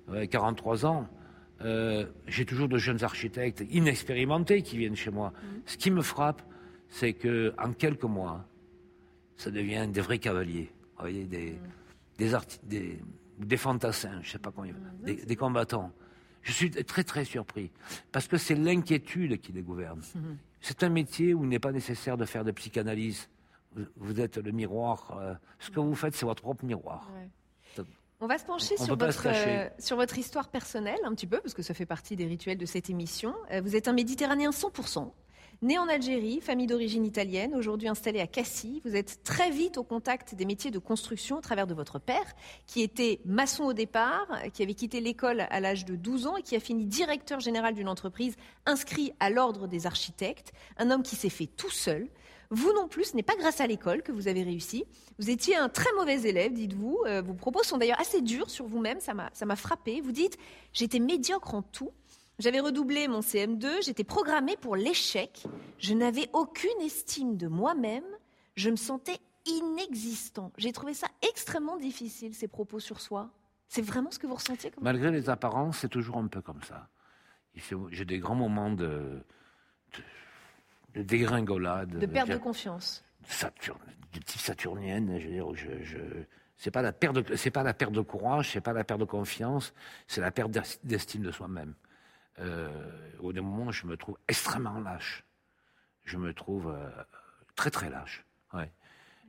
Mhm. 0.08 0.14
ouais, 0.14 0.28
43 0.28 0.86
ans. 0.86 1.08
Euh, 1.62 2.06
j'ai 2.26 2.46
toujours 2.46 2.68
de 2.68 2.78
jeunes 2.78 3.04
architectes 3.04 3.62
inexpérimentés 3.70 4.62
qui 4.62 4.78
viennent 4.78 4.96
chez 4.96 5.10
moi. 5.10 5.32
Mhm. 5.34 5.60
Ce 5.66 5.76
qui 5.76 5.90
me 5.90 6.00
frappe, 6.00 6.40
c'est 6.90 7.12
que 7.14 7.54
en 7.58 7.72
quelques 7.72 8.04
mois, 8.04 8.44
ça 9.36 9.50
devient 9.50 9.88
des 9.88 10.00
vrais 10.02 10.18
cavaliers, 10.18 10.70
vous 10.96 11.00
voyez, 11.00 11.24
des, 11.24 11.52
Mhm. 11.52 11.58
des, 12.18 12.32
des, 12.64 12.98
des 13.38 13.56
fantassins, 13.56 14.20
je 14.22 14.32
sais 14.32 14.38
pas 14.38 14.50
comment, 14.50 14.66
ils- 14.66 14.74
Mhm. 14.74 15.04
des, 15.04 15.16
des 15.24 15.36
combattants. 15.36 15.90
Je 16.42 16.52
suis 16.52 16.70
très 16.70 17.04
très 17.04 17.24
surpris 17.24 17.70
parce 18.12 18.26
que 18.28 18.36
c'est 18.36 18.54
l'inquiétude 18.54 19.40
qui 19.40 19.52
les 19.52 19.62
gouverne. 19.62 20.00
Mhm. 20.14 20.36
C'est 20.60 20.82
un 20.82 20.88
métier 20.90 21.32
où 21.34 21.44
il 21.44 21.48
n'est 21.48 21.58
pas 21.58 21.72
nécessaire 21.72 22.16
de 22.18 22.24
faire 22.26 22.44
de 22.44 22.50
psychanalyse. 22.50 23.28
Vous, 23.74 23.84
vous 23.96 24.20
êtes 24.20 24.36
le 24.36 24.50
miroir. 24.50 25.16
euh, 25.18 25.34
ce 25.58 25.70
que 25.70 25.80
vous 25.80 25.94
faites, 25.94 26.14
c'est 26.14 26.26
votre 26.26 26.42
propre 26.42 26.64
miroir. 26.64 27.08
Ouais. 27.14 27.28
On 28.22 28.26
va 28.26 28.36
se 28.36 28.44
pencher 28.44 28.74
On 28.78 28.84
sur 28.84 28.96
votre, 28.98 29.26
euh, 29.28 29.68
sur 29.78 29.96
votre 29.96 30.18
histoire 30.18 30.48
personnelle 30.48 30.98
un 31.04 31.14
petit 31.14 31.26
peu, 31.26 31.40
parce 31.40 31.54
que 31.54 31.62
ça 31.62 31.72
fait 31.72 31.86
partie 31.86 32.16
des 32.16 32.26
rituels 32.26 32.58
de 32.58 32.66
cette 32.66 32.90
émission. 32.90 33.34
Euh, 33.50 33.62
vous 33.62 33.76
êtes 33.76 33.88
un 33.88 33.94
Méditerranéen 33.94 34.50
100%, 34.50 35.14
né 35.62 35.78
en 35.78 35.88
Algérie, 35.88 36.40
famille 36.40 36.66
d'origine 36.66 37.04
italienne, 37.04 37.54
aujourd'hui 37.54 37.88
installé 37.88 38.20
à 38.20 38.26
Cassis. 38.26 38.80
Vous 38.84 38.96
êtes 38.96 39.22
très 39.24 39.50
vite 39.50 39.76
au 39.76 39.82
contact 39.82 40.34
des 40.34 40.46
métiers 40.46 40.70
de 40.70 40.78
construction 40.78 41.38
au 41.38 41.40
travers 41.40 41.66
de 41.66 41.74
votre 41.74 41.98
père, 41.98 42.24
qui 42.66 42.82
était 42.82 43.20
maçon 43.26 43.64
au 43.64 43.72
départ, 43.74 44.26
qui 44.54 44.62
avait 44.62 44.74
quitté 44.74 45.00
l'école 45.00 45.46
à 45.50 45.60
l'âge 45.60 45.84
de 45.84 45.96
12 45.96 46.26
ans 46.26 46.36
et 46.36 46.42
qui 46.42 46.56
a 46.56 46.60
fini 46.60 46.86
directeur 46.86 47.40
général 47.40 47.74
d'une 47.74 47.88
entreprise 47.88 48.36
inscrit 48.64 49.12
à 49.20 49.28
l'ordre 49.28 49.66
des 49.66 49.86
architectes. 49.86 50.52
Un 50.78 50.90
homme 50.90 51.02
qui 51.02 51.16
s'est 51.16 51.28
fait 51.28 51.46
tout 51.46 51.70
seul. 51.70 52.08
Vous 52.52 52.72
non 52.72 52.88
plus, 52.88 53.04
ce 53.04 53.16
n'est 53.16 53.22
pas 53.22 53.36
grâce 53.36 53.60
à 53.60 53.66
l'école 53.66 54.02
que 54.02 54.12
vous 54.12 54.28
avez 54.28 54.42
réussi. 54.42 54.84
Vous 55.18 55.30
étiez 55.30 55.56
un 55.56 55.68
très 55.68 55.92
mauvais 55.94 56.22
élève, 56.22 56.52
dites-vous. 56.52 57.04
Euh, 57.06 57.22
vos 57.22 57.34
propos 57.34 57.62
sont 57.62 57.76
d'ailleurs 57.76 58.00
assez 58.00 58.22
durs 58.22 58.50
sur 58.50 58.66
vous-même, 58.66 58.98
ça 59.00 59.14
m'a 59.14 59.56
frappé. 59.56 60.00
Vous 60.00 60.10
dites 60.10 60.38
J'étais 60.72 60.98
médiocre 60.98 61.54
en 61.54 61.62
tout. 61.62 61.92
J'avais 62.40 62.60
redoublé 62.60 63.06
mon 63.06 63.20
CM2, 63.20 63.84
j'étais 63.84 64.02
programmé 64.04 64.56
pour 64.56 64.74
l'échec. 64.74 65.44
Je 65.78 65.92
n'avais 65.94 66.28
aucune 66.32 66.80
estime 66.80 67.36
de 67.36 67.46
moi-même. 67.46 68.04
Je 68.56 68.70
me 68.70 68.76
sentais 68.76 69.18
inexistant. 69.46 70.50
J'ai 70.56 70.72
trouvé 70.72 70.94
ça 70.94 71.06
extrêmement 71.28 71.76
difficile, 71.76 72.34
ces 72.34 72.48
propos 72.48 72.80
sur 72.80 73.00
soi. 73.00 73.30
C'est 73.68 73.82
vraiment 73.82 74.10
ce 74.10 74.18
que 74.18 74.26
vous 74.26 74.34
ressentiez 74.34 74.70
comme... 74.70 74.82
Malgré 74.82 75.10
les 75.10 75.28
apparences, 75.28 75.78
c'est 75.78 75.88
toujours 75.88 76.16
un 76.16 76.26
peu 76.28 76.40
comme 76.40 76.62
ça. 76.62 76.88
J'ai 77.90 78.04
des 78.06 78.18
grands 78.18 78.34
moments 78.34 78.70
de, 78.70 79.22
de, 79.92 80.02
de 80.94 81.02
dégringolade. 81.02 81.98
de 81.98 82.06
perte 82.06 82.30
de 82.30 82.36
confiance 82.38 83.04
Saturne, 83.26 83.78
de 84.14 84.18
type 84.20 84.40
saturnienne. 84.40 85.18
Je 85.18 85.26
veux 85.28 85.32
dire, 85.34 85.54
je, 85.54 85.82
je, 85.84 85.98
c'est 86.56 86.70
pas 86.70 86.80
la 86.82 86.92
perte 86.92 87.16
de, 87.16 87.36
c'est 87.36 87.50
pas 87.50 87.62
la 87.62 87.74
perte 87.74 87.92
de 87.92 88.00
courage, 88.00 88.50
c'est 88.52 88.60
pas 88.62 88.72
la 88.72 88.82
perte 88.82 89.00
de 89.00 89.04
confiance, 89.04 89.74
c'est 90.06 90.20
la 90.22 90.30
perte 90.30 90.50
d'es- 90.50 90.78
d'estime 90.84 91.22
de 91.22 91.30
soi-même. 91.30 91.74
Euh, 92.40 92.68
au 93.20 93.32
des 93.32 93.40
moments, 93.40 93.70
je 93.70 93.86
me 93.86 93.96
trouve 93.96 94.16
extrêmement 94.28 94.80
lâche. 94.80 95.24
Je 96.04 96.16
me 96.16 96.32
trouve 96.32 96.68
euh, 96.68 96.88
très 97.54 97.70
très 97.70 97.90
lâche. 97.90 98.24
Ouais. 98.52 98.70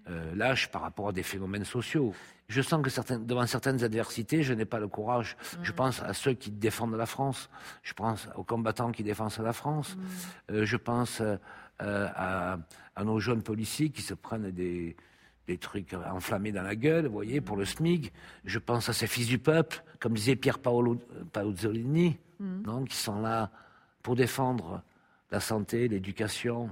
Euh, 0.09 0.33
lâche 0.33 0.71
par 0.71 0.81
rapport 0.81 1.09
à 1.09 1.11
des 1.11 1.21
phénomènes 1.21 1.65
sociaux. 1.65 2.13
Je 2.47 2.61
sens 2.61 2.81
que 2.81 2.89
certaines, 2.89 3.25
devant 3.25 3.45
certaines 3.45 3.83
adversités, 3.83 4.41
je 4.41 4.53
n'ai 4.53 4.65
pas 4.65 4.79
le 4.79 4.87
courage. 4.87 5.37
Je 5.61 5.71
pense 5.71 6.01
à 6.01 6.13
ceux 6.13 6.33
qui 6.33 6.49
défendent 6.49 6.95
la 6.95 7.05
France. 7.05 7.49
Je 7.83 7.93
pense 7.93 8.27
aux 8.35 8.43
combattants 8.43 8.91
qui 8.91 9.03
défendent 9.03 9.37
la 9.37 9.53
France. 9.53 9.95
Euh, 10.49 10.65
je 10.65 10.75
pense 10.75 11.21
euh, 11.21 11.37
à, 11.79 12.57
à 12.95 13.03
nos 13.03 13.19
jeunes 13.19 13.43
policiers 13.43 13.89
qui 13.91 14.01
se 14.01 14.15
prennent 14.15 14.49
des, 14.49 14.97
des 15.51 15.57
trucs 15.57 15.93
enflammés 15.93 16.51
dans 16.51 16.61
la 16.61 16.75
gueule, 16.75 17.07
vous 17.07 17.13
voyez, 17.13 17.41
pour 17.41 17.57
le 17.57 17.65
SMIG. 17.65 18.11
Je 18.45 18.59
pense 18.59 18.87
à 18.87 18.93
ces 18.93 19.07
fils 19.07 19.27
du 19.27 19.37
peuple, 19.37 19.83
comme 19.99 20.13
disait 20.13 20.35
Pierre 20.35 20.59
Paolo 20.59 20.97
Paolini, 21.33 22.17
non, 22.39 22.85
qui 22.85 22.95
sont 22.95 23.19
là 23.19 23.51
pour 24.01 24.15
défendre 24.15 24.81
la 25.29 25.39
santé, 25.39 25.87
l'éducation, 25.87 26.69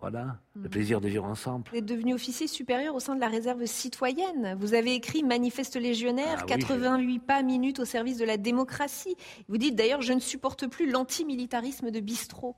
voilà, 0.00 0.38
le 0.60 0.68
plaisir 0.68 1.00
de 1.00 1.08
vivre 1.08 1.24
ensemble. 1.24 1.64
Vous 1.70 1.78
êtes 1.78 1.86
devenu 1.86 2.12
officier 2.12 2.48
supérieur 2.48 2.94
au 2.96 3.00
sein 3.00 3.14
de 3.14 3.20
la 3.20 3.28
réserve 3.28 3.64
citoyenne. 3.66 4.56
Vous 4.58 4.74
avez 4.74 4.94
écrit 4.94 5.22
Manifeste 5.22 5.76
légionnaire, 5.76 6.38
Ah 6.40 6.44
oui, 6.46 6.60
88 6.60 7.18
pas 7.20 7.42
minutes 7.42 7.78
au 7.78 7.84
service 7.84 8.18
de 8.18 8.24
la 8.24 8.36
démocratie. 8.36 9.16
Vous 9.48 9.58
dites 9.58 9.76
d'ailleurs, 9.76 10.02
je 10.02 10.12
ne 10.12 10.20
supporte 10.20 10.66
plus 10.66 10.90
l'antimilitarisme 10.90 11.92
de 11.92 12.00
bistrot. 12.00 12.56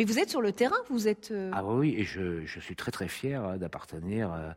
Mais 0.00 0.06
vous 0.06 0.18
êtes 0.18 0.30
sur 0.30 0.40
le 0.40 0.50
terrain, 0.50 0.78
vous 0.88 1.08
êtes. 1.08 1.30
euh, 1.30 1.50
Ah 1.52 1.62
oui, 1.62 1.94
et 1.98 2.04
je, 2.04 2.46
je 2.46 2.58
suis 2.58 2.74
très 2.74 2.90
très 2.90 3.06
fier 3.06 3.44
hein, 3.44 3.58
d'appartenir 3.58 4.32
euh, 4.32 4.50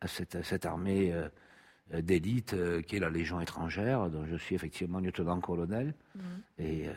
à 0.00 0.06
cette, 0.06 0.36
à 0.36 0.44
cette 0.44 0.64
armée 0.64 1.12
euh, 1.12 1.28
d'élite 2.02 2.54
euh, 2.54 2.82
qui 2.82 2.94
est 2.94 3.00
la 3.00 3.10
Légion 3.10 3.40
étrangère, 3.40 4.08
dont 4.10 4.24
je 4.26 4.36
suis 4.36 4.54
effectivement 4.54 5.00
lieutenant-colonel. 5.00 5.92
Et 6.60 6.86
euh, 6.86 6.92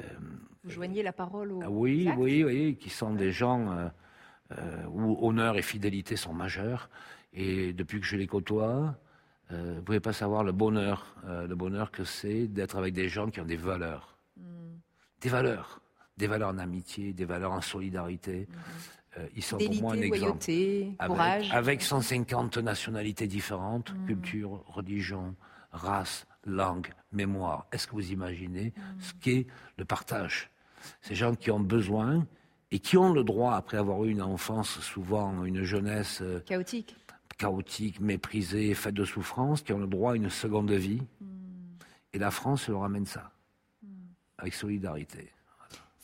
vous 0.64 0.70
joignez 0.70 1.02
la 1.02 1.14
parole 1.14 1.52
au. 1.52 1.62
ah 1.64 1.72
oui, 1.72 2.06
aux 2.06 2.10
actes. 2.12 2.20
oui, 2.20 2.44
oui, 2.44 2.76
qui 2.76 2.92
sont 2.92 3.12
des 3.16 3.32
gens 3.32 3.90
euh, 4.52 4.86
où 4.92 5.28
honneur 5.28 5.58
et 5.58 5.64
fidélité 5.64 6.16
sont 6.16 6.34
majeurs. 6.34 6.92
Et 7.34 7.74
depuis 7.74 8.00
que 8.00 8.06
je 8.06 8.18
les 8.18 8.28
côtoie, 8.28 9.00
vous 9.50 9.82
pouvez 9.82 10.00
pas 10.00 10.14
savoir 10.14 10.44
le 10.44 10.52
bonheur, 10.52 11.16
le 11.28 11.56
bonheur 11.56 11.90
que 11.90 12.04
c'est 12.04 12.46
d'être 12.48 12.78
avec 12.78 12.94
des 12.94 13.10
gens 13.10 13.32
qui 13.32 13.42
ont 13.42 13.46
des 13.46 13.58
valeurs, 13.58 14.16
des 15.22 15.30
valeurs, 15.30 15.82
des 16.20 16.28
valeurs 16.28 16.50
en 16.50 16.58
amitié, 16.58 17.14
des 17.14 17.26
valeurs 17.26 17.54
en 17.54 17.62
solidarité. 17.62 18.48
Euh, 19.18 19.26
ils 19.36 19.42
sont 19.44 19.58
pour 19.58 19.74
moi 19.76 19.94
un 19.94 20.02
exemple. 20.02 20.20
loyauté, 20.20 20.94
Avec, 21.00 21.12
courage. 21.16 21.52
avec 21.54 21.82
150 21.82 22.58
nationalités 22.58 23.26
différentes, 23.26 23.94
culture, 24.06 24.64
religion, 24.68 25.34
race, 25.72 26.28
langue, 26.46 26.94
mémoire. 27.14 27.68
Est-ce 27.72 27.88
que 27.88 27.94
vous 27.94 28.12
imaginez 28.12 28.74
ce 29.00 29.14
qu'est 29.22 29.48
le 29.78 29.86
partage? 29.86 30.50
Ces 31.02 31.16
gens 31.16 31.36
qui 31.36 31.52
ont 31.52 31.60
besoin 31.60 32.28
et 32.72 32.80
qui 32.80 32.98
ont 32.98 33.14
le 33.14 33.24
droit, 33.24 33.56
après 33.56 33.78
avoir 33.78 34.04
eu 34.04 34.12
une 34.12 34.22
enfance, 34.22 34.80
souvent 34.82 35.44
une 35.46 35.64
jeunesse 35.64 36.20
euh, 36.22 36.42
Chaotique. 36.42 36.96
chaotique, 37.38 38.00
méprisée, 38.02 38.74
faite 38.76 38.94
de 38.94 39.06
souffrance, 39.06 39.62
qui 39.62 39.72
ont 39.74 39.80
le 39.80 39.88
droit 39.88 40.12
à 40.14 40.16
une 40.18 40.30
seconde 40.30 40.72
vie. 40.72 41.02
Et 42.14 42.20
la 42.20 42.30
France 42.32 42.68
leur 42.68 42.84
amène 42.84 43.06
ça, 43.06 43.32
avec 44.38 44.54
solidarité. 44.54 45.32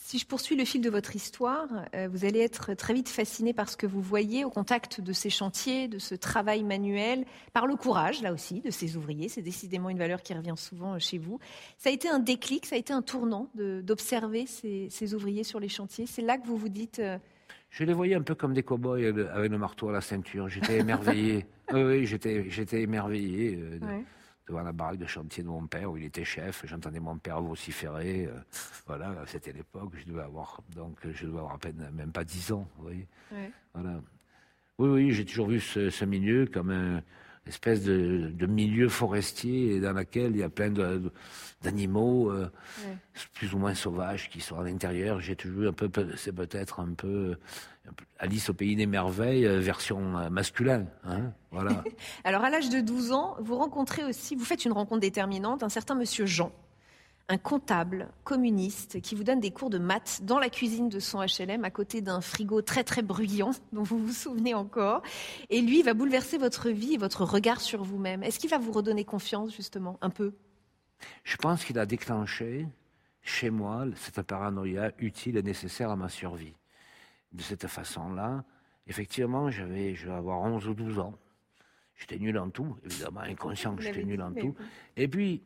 Si 0.08 0.20
je 0.20 0.28
poursuis 0.28 0.56
le 0.56 0.66
fil 0.66 0.82
de 0.82 0.90
votre 0.92 1.16
histoire, 1.16 1.68
euh, 1.96 2.08
vous 2.12 2.26
allez 2.26 2.38
être 2.40 2.76
très 2.76 2.94
vite 2.94 3.10
fasciné 3.10 3.54
par 3.54 3.68
ce 3.70 3.76
que 3.76 3.88
vous 3.88 4.02
voyez 4.04 4.46
au 4.46 4.52
contact 4.52 5.02
de 5.02 5.14
ces 5.14 5.32
chantiers, 5.32 5.88
de 5.88 5.98
ce 5.98 6.14
travail 6.14 6.64
manuel, 6.64 7.26
par 7.54 7.66
le 7.66 7.76
courage, 7.76 8.22
là 8.22 8.32
aussi, 8.32 8.62
de 8.62 8.70
ces 8.70 8.98
ouvriers. 8.98 9.30
C'est 9.30 9.42
décidément 9.42 9.90
une 9.90 9.98
valeur 9.98 10.22
qui 10.22 10.36
revient 10.36 10.54
souvent 10.58 10.94
euh, 10.94 11.00
chez 11.00 11.18
vous. 11.18 11.40
Ça 11.80 11.90
a 11.90 11.92
été 11.92 12.08
un 12.08 12.20
déclic, 12.20 12.68
ça 12.68 12.76
a 12.76 12.78
été 12.78 12.94
un 12.94 13.02
tournant 13.02 13.50
d'observer 13.56 14.46
ces, 14.46 14.90
ces 14.92 15.16
ouvriers 15.16 15.44
sur 15.44 15.60
les 15.60 15.70
chantiers. 15.70 16.06
C'est 16.06 16.22
là 16.22 16.38
que 16.38 16.46
vous 16.46 16.56
vous 16.58 16.70
dites, 16.70 17.00
euh, 17.00 17.18
Je 17.72 17.84
les 17.84 17.94
voyais 17.94 18.14
un 18.14 18.22
peu 18.22 18.36
comme 18.36 18.54
des 18.54 18.62
cow-boys 18.62 19.08
avec 19.34 19.50
le- 19.52 19.58
marteau 19.58 19.90
à 19.90 19.92
la 19.94 20.02
ceinture. 20.02 20.48
J'étais 20.50 20.78
émerveillé. 20.82 21.48
oui, 21.74 22.06
j'étais, 22.06 22.46
émerveillé 22.80 23.56
de- 23.56 23.84
Ouais. 23.84 24.04
Devant 24.48 24.62
la 24.62 24.72
baraque 24.72 24.98
de 25.00 25.06
chantier 25.06 25.44
de 25.44 25.48
mon 25.50 25.66
père 25.68 25.92
où 25.92 25.98
il 25.98 26.04
était 26.06 26.24
chef. 26.26 26.64
J'entendais 26.66 27.00
mon 27.00 27.18
père 27.18 27.42
vociférer. 27.42 28.26
euh, 28.26 28.40
voilà, 28.88 29.16
c'était 29.28 29.52
l'époque. 29.54 29.94
Je 29.98 30.06
devais 30.06 30.22
avoir 30.24 30.62
donc 30.76 30.98
je 31.04 31.26
devais 31.26 31.38
avoir 31.40 31.54
à 31.56 31.58
peine 31.58 31.90
même 31.94 32.12
pas 32.12 32.24
10 32.24 32.52
ans. 32.52 32.68
Vous 32.78 32.84
voyez. 32.84 33.08
Ouais. 33.32 33.52
Voilà. 33.74 34.02
Oui, 34.78 34.90
oui, 34.90 35.12
j'ai 35.12 35.26
toujours 35.26 35.48
vu 35.48 35.60
ce, 35.60 35.90
ce 35.90 36.04
milieu 36.06 36.46
comme 36.48 36.70
un 36.70 37.02
espèce 37.48 37.84
de, 37.84 38.32
de 38.34 38.46
milieu 38.46 38.90
forestier 38.90 39.80
dans 39.80 39.94
lequel 39.94 40.32
il 40.32 40.38
y 40.40 40.44
a 40.44 40.50
plein 40.50 40.70
d'animaux 41.62 42.32
euh, 42.32 42.50
Ouais. 42.86 42.98
plus 43.34 43.54
ou 43.54 43.58
moins 43.58 43.74
sauvages 43.74 44.30
qui 44.30 44.42
sont 44.42 44.60
à 44.60 44.64
l'intérieur. 44.64 45.20
J'ai 45.22 45.36
toujours 45.36 45.70
un 45.70 45.74
peu, 45.74 45.90
c'est 46.18 46.34
peut-être 46.34 46.80
un 46.82 46.94
peu, 46.94 47.32
un 47.34 47.36
peu 47.36 47.38
Alice 48.18 48.50
au 48.50 48.54
pays 48.54 48.76
des 48.76 48.86
merveilles 48.86 49.46
euh, 49.46 49.60
version 49.60 50.18
euh, 50.18 50.30
masculin. 50.30 50.86
Hein 51.04 51.34
voilà. 51.52 51.84
Alors, 52.24 52.44
à 52.44 52.50
l'âge 52.50 52.70
de 52.70 52.80
12 52.80 53.12
ans, 53.12 53.36
vous 53.40 53.58
rencontrez 53.58 54.04
aussi, 54.04 54.36
vous 54.36 54.46
faites 54.46 54.66
une 54.66 54.72
rencontre 54.72 55.02
déterminante, 55.02 55.64
un 55.64 55.70
certain 55.70 55.96
monsieur 55.96 56.26
Jean, 56.26 56.52
un 57.28 57.38
comptable 57.38 58.10
communiste 58.24 59.02
qui 59.02 59.16
vous 59.16 59.24
donne 59.24 59.40
des 59.40 59.52
cours 59.52 59.70
de 59.70 59.80
maths 59.80 60.22
dans 60.24 60.40
la 60.40 60.50
cuisine 60.50 60.90
de 60.90 61.00
son 61.00 61.20
HLM 61.20 61.66
à 61.66 61.72
côté 61.72 62.02
d'un 62.02 62.22
frigo 62.22 62.62
très 62.62 62.84
très 62.84 63.02
bruyant 63.02 63.52
dont 63.74 63.84
vous 63.84 64.00
vous 64.00 64.14
souvenez 64.14 64.54
encore. 64.54 65.02
Et 65.50 65.62
lui, 65.62 65.80
il 65.80 65.86
va 65.86 65.94
bouleverser 65.94 66.38
votre 66.38 66.70
vie 66.70 66.94
et 66.94 66.98
votre 66.98 67.26
regard 67.26 67.60
sur 67.60 67.84
vous-même. 67.84 68.24
Est-ce 68.24 68.40
qu'il 68.40 68.50
va 68.50 68.60
vous 68.60 68.72
redonner 68.72 69.04
confiance, 69.04 69.54
justement, 69.54 69.98
un 70.02 70.10
peu? 70.10 70.34
Je 71.24 71.36
pense 71.36 71.66
qu'il 71.66 71.78
a 71.80 71.86
déclenché 71.86 72.68
chez 73.22 73.50
moi 73.50 73.86
cette 73.96 74.22
paranoïa 74.22 74.92
utile 75.00 75.36
et 75.36 75.44
nécessaire 75.44 75.90
à 75.90 75.96
ma 75.96 76.10
survie. 76.10 76.54
De 77.36 77.42
cette 77.42 77.68
façon-là, 77.68 78.46
effectivement, 78.88 79.52
j'avais, 79.52 79.94
je 79.94 80.08
vais 80.08 80.14
avoir 80.14 80.40
11 80.42 80.68
ou 80.68 80.74
12 80.74 81.00
ans. 81.00 81.14
J'étais 81.96 82.18
nul 82.18 82.38
en 82.38 82.50
tout, 82.50 82.78
évidemment, 82.86 83.22
inconscient 83.22 83.76
que 83.76 83.84
j'étais 83.84 84.04
nul 84.04 84.22
en 84.22 84.34
tout. 84.34 84.56
Et 84.96 85.08
puis, 85.08 85.44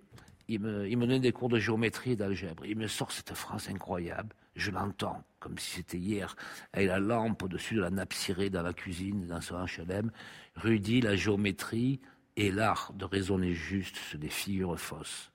il 0.47 0.60
me, 0.60 0.88
il 0.88 0.97
me 0.97 1.08
donne 1.08 1.21
des 1.21 1.32
cours 1.32 1.49
de 1.49 1.60
géométrie 1.60 2.12
et 2.12 2.15
d'algèbre. 2.15 2.65
Il 2.65 2.78
me 2.78 2.88
sort 2.88 3.12
cette 3.12 3.34
phrase 3.34 3.69
incroyable. 3.69 4.36
Je 4.56 4.71
l'entends, 4.71 5.23
comme 5.39 5.58
si 5.58 5.78
c'était 5.78 5.97
hier, 5.97 6.36
avec 6.73 6.88
la 6.88 6.99
lampe 6.99 7.41
au-dessus 7.43 7.75
de 7.75 7.82
la 7.82 7.89
nappe 7.89 8.13
cirée 8.13 8.49
dans 8.49 8.63
la 8.63 8.73
cuisine, 8.73 9.28
dans 9.28 9.41
son 9.41 9.63
HLM. 9.63 10.12
Rudy, 10.56 11.02
la 11.02 11.15
géométrie 11.15 12.02
et 12.36 12.52
l'art 12.52 12.93
de 12.93 13.06
raisonner 13.06 13.54
juste 13.54 13.95
sur 13.95 14.19
des 14.19 14.30
figures 14.30 14.80
fausses. 14.80 15.32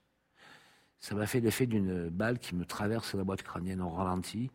Ça 0.98 1.14
m'a 1.14 1.26
fait 1.26 1.40
l'effet 1.40 1.66
d'une 1.66 2.08
balle 2.08 2.38
qui 2.38 2.54
me 2.54 2.64
traverse 2.64 3.14
la 3.14 3.24
boîte 3.24 3.42
crânienne 3.42 3.82
au 3.82 3.90
ralenti. 3.90 4.50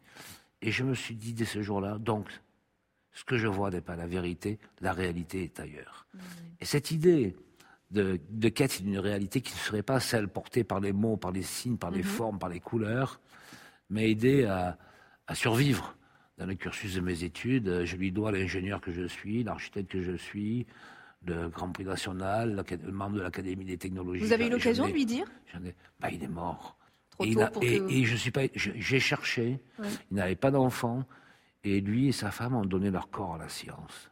Et 0.61 0.71
je 0.71 0.83
me 0.83 0.93
suis 0.93 1.15
dit 1.15 1.33
dès 1.33 1.45
ce 1.45 1.61
jour-là, 1.61 1.97
donc, 1.97 2.27
ce 3.11 3.23
que 3.23 3.37
je 3.37 3.47
vois 3.47 3.69
n'est 3.69 3.81
pas 3.81 3.95
la 3.95 4.07
vérité, 4.07 4.59
la 4.81 4.93
réalité 4.93 5.43
est 5.43 5.59
ailleurs. 5.59 6.05
Et 6.59 6.65
cette 6.65 6.91
idée 6.91 7.35
de, 7.91 8.19
de 8.29 8.49
quête 8.49 8.81
d'une 8.81 8.99
réalité 8.99 9.41
qui 9.41 9.53
ne 9.53 9.57
serait 9.59 9.83
pas 9.83 9.99
celle 9.99 10.27
portée 10.27 10.63
par 10.63 10.79
les 10.79 10.91
mots, 10.93 11.17
par 11.17 11.31
les 11.31 11.41
signes, 11.43 11.77
par 11.77 11.91
les 11.91 12.03
formes, 12.03 12.37
par 12.39 12.49
les 12.49 12.59
couleurs, 12.59 13.19
m'a 13.89 14.03
aidé 14.03 14.45
à, 14.45 14.77
à 15.27 15.35
survivre 15.35 15.95
dans 16.37 16.45
le 16.45 16.55
cursus 16.55 16.93
de 16.95 17.01
mes 17.01 17.23
études. 17.23 17.83
Je 17.85 17.95
lui 17.95 18.11
dois 18.11 18.31
l'ingénieur 18.31 18.79
que 18.79 18.91
je 18.91 19.07
suis, 19.07 19.43
l'architecte 19.43 19.91
que 19.91 20.01
je 20.01 20.15
suis, 20.15 20.67
le 21.25 21.49
Grand 21.49 21.69
Prix 21.71 21.83
national, 21.85 22.63
le 22.83 22.91
membre 22.91 23.17
de 23.17 23.21
l'Académie 23.21 23.65
des 23.65 23.77
technologies. 23.77 24.23
Vous 24.23 24.31
avez 24.33 24.47
eu 24.47 24.49
l'occasion 24.51 24.87
de 24.87 24.93
lui 24.93 25.05
dire? 25.05 25.25
ai- 25.65 25.75
bah, 25.99 26.09
il 26.11 26.23
est 26.23 26.27
mort. 26.27 26.77
Trop 27.19 27.25
et, 27.25 27.29
il 27.31 27.35
tôt 27.35 27.41
a- 27.41 27.47
pour 27.51 27.63
et- 27.63 27.79
que- 27.79 27.89
et 27.91 28.05
je 28.05 28.15
suis 28.15 28.31
pas, 28.31 28.43
j'ai 28.55 28.99
cherché. 28.99 29.59
Il 30.09 30.15
n'avait 30.15 30.35
pas 30.35 30.51
d'enfant. 30.51 31.03
Et 31.65 31.81
lui 31.81 32.07
et 32.07 32.11
sa 32.13 32.31
femme 32.31 32.55
ont 32.55 32.63
donné 32.65 32.89
leur 32.89 33.09
corps 33.09 33.35
à 33.35 33.37
la 33.37 33.49
science. 33.49 34.09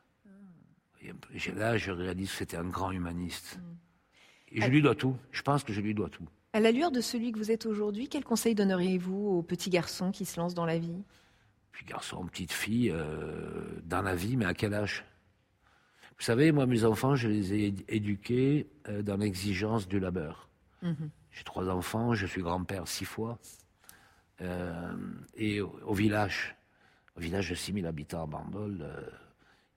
Et 1.02 1.52
là, 1.54 1.78
je 1.78 1.91
réalise 1.91 2.30
que 2.32 2.36
c'était 2.38 2.58
un 2.58 2.65
grand 2.65 2.91
humaniste. 2.91 3.60
Et 4.52 4.62
je 4.62 4.67
lui 4.67 4.82
dois 4.82 4.96
tout. 4.96 5.15
Je 5.32 5.41
pense 5.41 5.63
que 5.63 5.72
je 5.72 5.80
lui 5.80 5.93
dois 5.93 6.10
tout. 6.10 6.26
À 6.52 6.60
la 6.60 6.72
lueur 6.72 6.91
de 6.91 7.00
celui 7.00 7.32
que 7.32 7.38
vous 7.38 7.52
êtes 7.52 7.65
aujourd'hui, 7.65 8.10
quel 8.10 8.26
conseil 8.26 8.56
donneriez-vous 8.56 9.28
aux 9.38 9.41
petits 9.43 9.70
garçons 9.70 10.12
qui 10.12 10.26
se 10.26 10.38
lancent 10.39 10.54
dans 10.56 10.65
la 10.65 10.78
vie? 10.78 11.04
Puis 11.72 11.86
garçon, 11.86 12.26
petite 12.26 12.52
fille, 12.52 12.89
euh, 12.91 13.63
dans 13.86 14.02
la 14.02 14.15
vie, 14.15 14.36
mais 14.36 14.46
à 14.46 14.54
quel 14.54 14.74
âge? 14.74 15.06
Vous 16.17 16.24
savez, 16.26 16.52
moi, 16.52 16.65
mes 16.65 16.84
enfants, 16.84 17.15
je 17.15 17.28
les 17.30 17.54
ai 17.54 17.72
éd- 17.72 17.84
éduqués 17.88 18.67
euh, 18.89 19.02
dans 19.04 19.17
l'exigence 19.17 19.88
du 19.88 20.00
labeur. 20.00 20.50
J'ai 21.38 21.43
trois 21.43 21.69
enfants, 21.69 22.15
je 22.15 22.26
suis 22.26 22.41
grand-père 22.41 22.88
six 22.88 23.06
fois. 23.06 23.38
Euh, 24.41 24.95
et 25.36 25.62
au, 25.62 25.71
au 25.86 25.93
village, 25.93 26.56
au 27.15 27.19
village 27.19 27.52
de 27.52 27.56
6000 27.56 27.86
habitants 27.86 28.23
à 28.23 28.26
Bandol, 28.26 28.80
euh, 28.82 29.02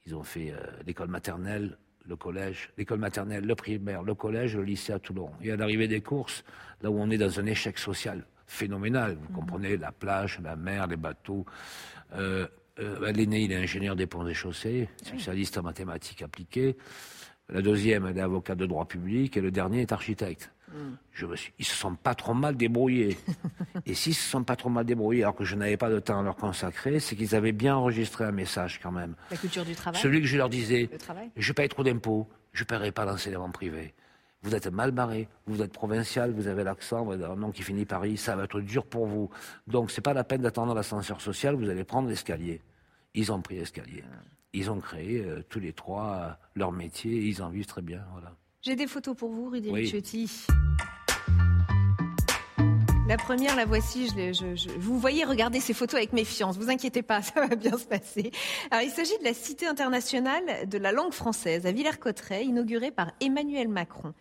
ils 0.07 0.15
ont 0.15 0.23
fait 0.23 0.53
euh, 0.53 0.57
l'école 0.87 1.09
maternelle, 1.09 1.77
le 2.07 2.17
collège, 2.17 2.71
l'école 2.79 2.99
maternelle, 2.99 3.45
le 3.45 3.55
primaire, 3.55 4.03
le 4.03 4.15
collège, 4.15 4.57
le 4.57 4.63
lycée 4.63 4.95
à 4.95 4.99
Toulon. 4.99 5.33
Et 5.43 5.53
à 5.53 5.57
l'arrivée 5.57 5.87
des 5.87 6.01
courses, 6.01 6.45
là 6.81 6.91
où 6.91 6.99
on 6.99 7.11
est 7.11 7.19
dans 7.19 7.39
un 7.39 7.45
échec 7.45 7.79
social 7.79 8.25
phénoménal, 8.47 9.19
vous 9.21 9.35
comprenez, 9.35 9.77
la 9.77 9.93
plage, 9.93 10.41
la 10.43 10.57
mer, 10.57 10.87
les 10.87 10.97
bateaux. 10.97 11.45
Euh, 12.15 12.49
L'aîné, 13.13 13.43
il 13.43 13.53
est 13.53 13.63
ingénieur 13.63 13.95
des 13.95 14.07
ponts 14.07 14.27
et 14.27 14.33
chaussées, 14.33 14.89
spécialiste 15.05 15.59
en 15.59 15.63
mathématiques 15.63 16.23
appliquées. 16.23 16.79
La 17.51 17.61
deuxième, 17.61 18.07
elle 18.07 18.17
est 18.17 18.23
avocate 18.23 18.57
de 18.57 18.65
droit 18.65 18.87
public. 18.87 19.37
Et 19.37 19.43
le 19.43 19.51
dernier 19.51 19.83
est 19.83 19.93
architecte. 19.93 20.51
Je 21.13 21.27
me 21.27 21.37
suis... 21.37 21.53
Ils 21.59 21.65
se 21.65 21.75
sont 21.75 21.95
pas 21.95 22.15
trop 22.15 22.35
mal 22.35 22.57
débrouillés. 22.57 23.19
et 23.87 23.95
s'ils 23.95 24.15
se 24.15 24.29
sont 24.29 24.45
pas 24.45 24.57
trop 24.57 24.71
mal 24.71 24.85
débrouillés, 24.85 25.23
alors 25.23 25.35
que 25.35 25.45
je 25.45 25.57
n'avais 25.57 25.77
pas 25.77 25.91
de 25.91 25.99
temps 25.99 26.21
à 26.21 26.23
leur 26.23 26.37
consacrer, 26.37 27.01
c'est 27.01 27.17
qu'ils 27.17 27.35
avaient 27.35 27.53
bien 27.53 27.77
enregistré 27.77 28.25
un 28.25 28.33
message 28.33 28.81
quand 28.83 28.93
même. 28.93 29.15
La 29.31 29.37
culture 29.37 29.65
du 29.65 29.75
travail 29.75 30.01
Celui 30.01 30.21
que 30.21 30.27
je 30.27 30.37
leur 30.37 30.49
disais, 30.49 30.91
je 31.37 31.53
paye 31.53 31.69
trop 31.69 31.83
d'impôts, 31.83 32.29
je 32.53 32.63
ne 32.63 32.67
paierai 32.67 32.93
pas 32.93 33.05
l'enseignement 33.05 33.51
privé. 33.51 33.95
Vous 34.43 34.55
êtes 34.55 34.69
mal 34.69 34.91
barré, 34.91 35.29
vous 35.47 35.61
êtes 35.61 35.73
provincial, 35.73 36.33
vous 36.33 36.47
avez 36.47 36.65
l'accent, 36.65 37.05
vous 37.05 37.13
avez 37.13 37.25
un 37.25 37.37
nom 37.37 37.51
qui 37.51 37.63
finit 37.63 37.85
par 37.85 38.07
I, 38.07 38.17
ça 38.17 38.37
va 38.37 38.45
être 38.45 38.61
dur 38.61 38.87
pour 38.87 39.07
vous. 39.07 39.29
Donc 39.67 39.91
c'est 39.91 40.01
pas 40.01 40.15
la 40.15 40.25
peine 40.25 40.41
d'attendre 40.41 40.75
l'ascenseur 40.75 41.21
social, 41.21 41.57
vous 41.57 41.69
allez 41.69 41.85
prendre 41.85 42.09
l'escalier. 42.09 42.63
Ils 43.13 43.33
ont 43.33 43.43
pris 43.43 43.57
l'escalier. 43.57 44.03
Ils 44.53 44.71
ont 44.71 44.81
créé 44.81 45.25
euh, 45.25 45.43
tous 45.49 45.61
les 45.61 45.73
trois 45.73 46.15
euh, 46.15 46.31
leur 46.55 46.73
métier 46.73 47.13
et 47.13 47.27
ils 47.27 47.43
en 47.43 47.51
vivent 47.51 47.67
très 47.67 47.83
bien. 47.83 48.03
Voilà. 48.13 48.35
J'ai 48.63 48.77
des 48.77 48.87
photos 48.87 49.17
pour 49.17 49.31
vous, 49.31 49.49
Rudy 49.49 49.71
Oui. 49.71 49.87
La 53.09 53.17
première, 53.17 53.57
la 53.57 53.65
voici. 53.65 54.07
Je, 54.09 54.15
l'ai- 54.15 54.35
je- 54.35 54.55
je- 54.55 54.69
vous 54.79 54.99
voyez 54.99 55.25
regarder 55.25 55.61
ces 55.61 55.73
photos 55.73 55.95
avec 55.97 56.13
méfiance. 56.13 56.59
Vous 56.59 56.69
inquiétez 56.71 57.03
pas, 57.03 57.23
ça 57.23 57.47
va 57.47 57.57
bien 57.57 57.77
se 57.79 57.87
passer. 57.87 58.31
Alors, 58.71 58.85
il 58.85 58.91
s'agit 58.91 59.17
de 59.19 59.25
la 59.25 59.33
Cité 59.35 59.67
internationale 59.67 60.69
de 60.69 60.79
la 60.79 60.93
langue 60.93 61.13
française 61.13 61.65
à 61.67 61.73
Villers-Cotterêts, 61.73 62.45
inaugurée 62.45 62.91
par 62.91 63.13
Emmanuel 63.21 63.69
Macron. 63.69 64.13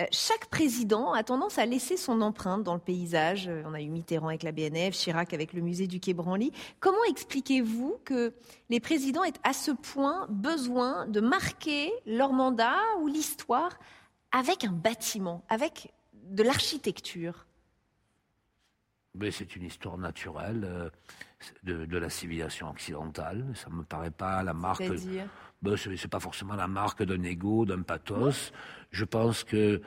Euh, 0.00 0.06
chaque 0.10 0.46
président 0.46 1.12
a 1.12 1.22
tendance 1.22 1.58
à 1.58 1.66
laisser 1.66 1.96
son 1.96 2.20
empreinte 2.20 2.62
dans 2.62 2.74
le 2.74 2.80
paysage. 2.80 3.48
Euh, 3.48 3.62
On 3.66 3.74
a 3.74 3.80
eu 3.80 3.88
Mitterrand 3.88 4.28
avec 4.28 4.42
la 4.42 4.52
BNF, 4.52 4.94
Chirac 4.94 5.34
avec 5.34 5.52
le 5.52 5.60
musée 5.60 5.86
du 5.86 6.00
Quai 6.00 6.14
Branly. 6.14 6.52
Comment 6.80 7.04
expliquez-vous 7.08 8.00
que 8.04 8.34
les 8.70 8.80
présidents 8.80 9.24
aient 9.24 9.32
à 9.44 9.52
ce 9.52 9.70
point 9.70 10.26
besoin 10.30 11.06
de 11.06 11.20
marquer 11.20 11.92
leur 12.06 12.32
mandat 12.32 12.76
ou 13.00 13.06
l'histoire 13.06 13.70
avec 14.30 14.64
un 14.64 14.72
bâtiment, 14.72 15.44
avec 15.48 15.92
de 16.12 16.42
l'architecture? 16.42 17.46
Mais 19.14 19.30
c'est 19.30 19.56
une 19.56 19.64
histoire 19.64 19.98
naturelle 19.98 20.64
euh, 20.64 20.90
de, 21.64 21.84
de 21.84 21.98
la 21.98 22.08
civilisation 22.08 22.70
occidentale. 22.70 23.44
Ça 23.54 23.68
me 23.68 23.82
paraît 23.82 24.10
pas 24.10 24.42
la 24.42 24.54
marque. 24.54 24.82
Ben, 25.62 25.76
c'est 25.76 25.96
c'est 25.96 26.08
pas 26.10 26.20
forcément 26.20 26.54
la 26.54 26.66
marque 26.66 27.02
d'un 27.04 27.22
ego, 27.22 27.64
d'un 27.64 27.82
pathos. 27.82 28.52
Je 28.90 29.04
pense 29.04 29.44
que 29.44 29.80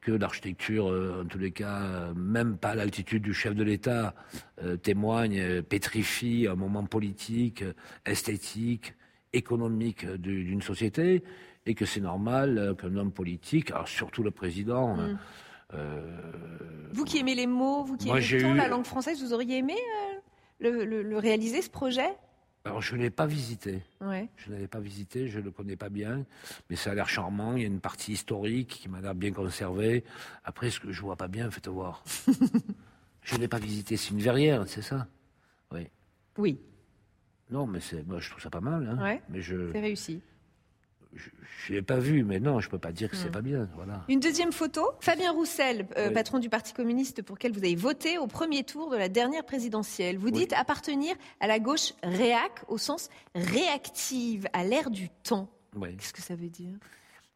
que 0.00 0.12
l'architecture, 0.12 0.88
euh, 0.88 1.22
en 1.22 1.26
tous 1.26 1.38
les 1.38 1.50
cas, 1.50 1.80
euh, 1.80 2.14
même 2.14 2.56
pas 2.58 2.76
l'altitude 2.76 3.22
du 3.24 3.34
chef 3.34 3.54
de 3.56 3.64
l'État, 3.64 4.14
euh, 4.62 4.76
témoigne, 4.76 5.62
pétrifie 5.62 6.46
un 6.48 6.54
moment 6.54 6.84
politique, 6.84 7.64
esthétique, 8.06 8.94
économique 9.32 10.06
du- 10.06 10.44
d'une 10.44 10.62
société, 10.62 11.24
et 11.66 11.74
que 11.74 11.84
c'est 11.86 12.00
normal 12.00 12.74
qu'un 12.80 12.94
homme 12.96 13.10
politique, 13.12 13.70
alors 13.72 13.88
surtout 13.88 14.22
le 14.22 14.30
président, 14.30 14.96
Mm. 14.96 15.18
euh, 15.74 16.20
Vous 16.92 17.04
qui 17.04 17.18
aimez 17.18 17.34
les 17.34 17.46
mots, 17.48 17.82
vous 17.84 17.96
qui 17.96 18.08
aimez 18.10 18.20
tant 18.42 18.54
eu- 18.54 18.56
la 18.56 18.68
langue 18.68 18.84
française, 18.86 19.20
vous 19.22 19.32
auriez 19.32 19.58
aimé 19.58 19.74
euh, 19.76 20.70
le, 20.70 20.84
le- 20.84 21.02
le 21.02 21.18
réaliser, 21.18 21.62
ce 21.62 21.70
projet? 21.70 22.08
Alors 22.64 22.82
je 22.82 22.94
ne 22.94 23.00
l'ai 23.02 23.10
pas 23.10 23.26
visité. 23.26 23.82
ouais. 24.02 24.28
Je 24.36 24.48
ne 24.50 24.54
l'avais 24.54 24.68
pas 24.68 24.80
visité, 24.80 25.28
je 25.28 25.38
ne 25.38 25.44
le 25.44 25.50
connais 25.50 25.76
pas 25.76 25.88
bien, 25.88 26.24
mais 26.68 26.76
ça 26.76 26.90
a 26.90 26.94
l'air 26.94 27.08
charmant. 27.08 27.54
Il 27.56 27.62
y 27.62 27.64
a 27.64 27.68
une 27.68 27.80
partie 27.80 28.12
historique 28.12 28.68
qui 28.68 28.88
m'a 28.88 29.00
l'air 29.00 29.14
bien 29.14 29.32
conservée. 29.32 30.04
Après, 30.44 30.70
ce 30.70 30.78
que 30.80 30.92
je 30.92 31.00
vois 31.00 31.16
pas 31.16 31.28
bien, 31.28 31.50
faites 31.50 31.68
voir. 31.68 32.04
je 33.22 33.34
ne 33.36 33.40
l'ai 33.40 33.48
pas 33.48 33.58
visité, 33.58 33.96
c'est 33.96 34.10
une 34.10 34.20
verrière, 34.20 34.64
c'est 34.66 34.82
ça? 34.82 35.06
Oui. 35.72 35.86
Oui, 36.38 36.60
Non, 37.50 37.66
mais 37.66 37.80
c'est, 37.80 38.06
moi, 38.06 38.20
je 38.20 38.30
trouve 38.30 38.42
ça 38.42 38.50
pas 38.50 38.60
mal. 38.60 38.86
Hein. 38.88 39.02
Ouais. 39.02 39.22
Mais 39.28 39.40
je 39.40 39.72
c'est 39.72 39.80
réussi. 39.80 40.22
Je 41.14 41.72
l'ai 41.72 41.82
pas 41.82 41.98
vu, 41.98 42.24
mais 42.24 42.40
non, 42.40 42.60
je 42.60 42.68
peux 42.68 42.78
pas 42.78 42.92
dire 42.92 43.10
que 43.10 43.16
c'est 43.16 43.30
pas 43.30 43.42
bien. 43.42 43.68
Voilà. 43.74 44.04
Une 44.08 44.20
deuxième 44.20 44.52
photo, 44.52 44.82
Fabien 45.00 45.32
Roussel, 45.32 45.86
euh, 45.96 46.08
Oui. 46.08 46.14
patron 46.14 46.38
du 46.38 46.48
Parti 46.48 46.72
communiste 46.72 47.22
pour 47.22 47.36
lequel 47.36 47.52
vous 47.52 47.58
avez 47.58 47.74
voté 47.74 48.18
au 48.18 48.26
premier 48.26 48.64
tour 48.64 48.90
de 48.90 48.96
la 48.96 49.08
dernière 49.08 49.44
présidentielle. 49.44 50.18
Vous 50.18 50.30
dites 50.30 50.52
appartenir 50.52 51.14
à 51.40 51.46
la 51.46 51.58
gauche 51.58 51.92
réac 52.02 52.52
au 52.68 52.78
sens 52.78 53.08
réactive, 53.34 54.46
à 54.52 54.64
l'ère 54.64 54.90
du 54.90 55.08
temps. 55.22 55.48
Oui. 55.76 55.96
Qu'est-ce 55.96 56.12
que 56.12 56.22
ça 56.22 56.34
veut 56.34 56.48
dire? 56.48 56.76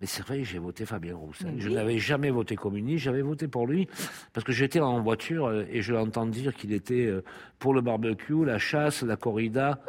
Mais 0.00 0.06
c'est 0.08 0.22
vrai, 0.22 0.42
j'ai 0.42 0.58
voté 0.58 0.84
Fabien 0.84 1.14
Roussel. 1.16 1.54
Je 1.58 1.68
n'avais 1.68 1.98
jamais 1.98 2.30
voté 2.30 2.56
communiste, 2.56 3.04
j'avais 3.04 3.22
voté 3.22 3.46
pour 3.46 3.66
lui 3.66 3.88
parce 4.32 4.44
que 4.44 4.52
j'étais 4.52 4.80
en 4.80 5.00
voiture 5.00 5.46
euh, 5.46 5.64
et 5.70 5.82
je 5.82 5.92
l'entends 5.92 6.26
dire 6.26 6.54
qu'il 6.54 6.72
était 6.72 7.06
euh, 7.06 7.22
pour 7.58 7.72
le 7.74 7.80
barbecue, 7.80 8.44
la 8.44 8.58
chasse, 8.58 9.02
la 9.02 9.16
corrida 9.16 9.80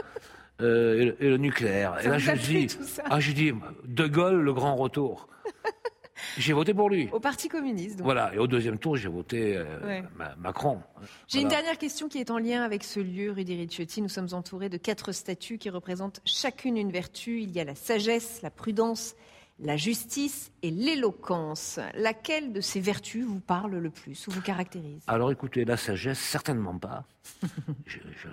euh, 0.62 1.00
et, 1.00 1.06
le, 1.06 1.24
et 1.24 1.30
le 1.30 1.38
nucléaire. 1.38 1.98
et 2.04 2.08
là, 2.08 2.18
je 2.18 2.32
dis, 2.34 2.68
ah, 3.10 3.20
je 3.20 3.32
dis, 3.32 3.52
De 3.86 4.08
Gaulle, 4.08 4.42
le 4.42 4.54
grand 4.54 4.76
retour. 4.76 5.28
j'ai 6.38 6.54
voté 6.54 6.74
pour 6.74 6.90
lui. 6.90 7.10
Au 7.12 7.20
Parti 7.20 7.48
communiste. 7.50 7.98
donc. 7.98 8.06
Voilà. 8.06 8.34
Et 8.34 8.38
au 8.38 8.48
deuxième 8.48 8.78
tour, 8.78 8.96
j'ai 8.96 9.10
voté 9.10 9.58
euh, 9.58 9.66
Ouais. 9.86 10.04
Ma- 10.18 10.36
Macron. 10.38 10.82
J'ai 11.28 11.42
une 11.42 11.48
dernière 11.50 11.78
question 11.78 12.08
qui 12.08 12.20
est 12.20 12.32
en 12.32 12.38
lien 12.38 12.64
avec 12.64 12.84
ce 12.84 13.00
lieu, 13.00 13.32
Rudy 13.32 13.56
Ricciotti. 13.58 14.02
Nous 14.02 14.10
sommes 14.10 14.30
entourés 14.32 14.70
de 14.70 14.78
quatre 14.78 15.12
statues 15.12 15.58
qui 15.58 15.70
représentent 15.70 16.22
chacune 16.26 16.78
une 16.78 16.92
vertu. 16.92 17.42
Il 17.42 17.52
y 17.52 17.60
a 17.60 17.64
la 17.66 17.76
sagesse, 17.76 18.42
la 18.42 18.50
prudence, 18.50 19.16
la 19.60 19.78
justice 19.78 20.52
et 20.64 20.72
l'éloquence. 20.72 21.80
Laquelle 21.96 22.54
de 22.54 22.62
ces 22.62 22.80
vertus 22.80 23.26
vous 23.26 23.40
parle 23.42 23.76
le 23.78 23.90
plus 23.90 24.28
ou 24.28 24.32
vous 24.32 24.42
caractérise? 24.42 25.04
Alors 25.08 25.32
écoutez, 25.32 25.64
la 25.66 25.78
sagesse, 25.78 26.20
certainement 26.20 26.78
pas. 26.78 27.04
Je- 27.86 28.00
je- 28.00 28.28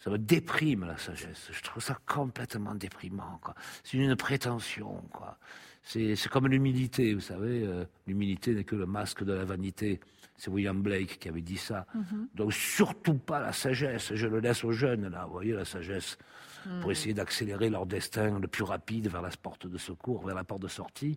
ça 0.00 0.10
me 0.10 0.18
déprime 0.18 0.86
la 0.86 0.96
sagesse. 0.98 1.48
Je 1.52 1.62
trouve 1.62 1.82
ça 1.82 1.98
complètement 2.06 2.74
déprimant. 2.74 3.40
C'est 3.84 3.98
une 3.98 4.16
prétention. 4.16 5.02
quoi. 5.12 5.38
C'est 5.82 6.28
comme 6.30 6.48
l'humilité, 6.48 7.14
vous 7.14 7.20
savez. 7.20 7.64
euh, 7.66 7.84
l'humilité 8.06 8.54
n'est 8.54 8.64
que 8.64 8.76
le 8.76 8.86
masque 8.86 9.24
de 9.24 9.32
la 9.32 9.44
vanité. 9.44 10.00
C'est 10.36 10.50
William 10.50 10.80
Blake 10.80 11.18
qui 11.18 11.28
avait 11.28 11.42
dit 11.42 11.58
ça. 11.58 11.86
Donc 12.34 12.52
surtout 12.54 13.14
pas 13.18 13.40
la 13.40 13.52
sagesse. 13.52 14.14
Je 14.14 14.26
le 14.26 14.40
laisse 14.40 14.64
aux 14.64 14.72
jeunes, 14.72 15.08
là. 15.08 15.26
Vous 15.26 15.32
voyez, 15.32 15.52
la 15.52 15.64
sagesse. 15.66 16.16
Pour 16.82 16.92
essayer 16.92 17.14
d'accélérer 17.14 17.70
leur 17.70 17.86
destin 17.86 18.38
le 18.38 18.46
plus 18.48 18.64
rapide 18.64 19.08
vers 19.08 19.22
la 19.22 19.30
porte 19.30 19.66
de 19.66 19.78
secours, 19.78 20.24
vers 20.26 20.34
la 20.34 20.44
porte 20.44 20.60
de 20.62 20.68
sortie. 20.68 21.16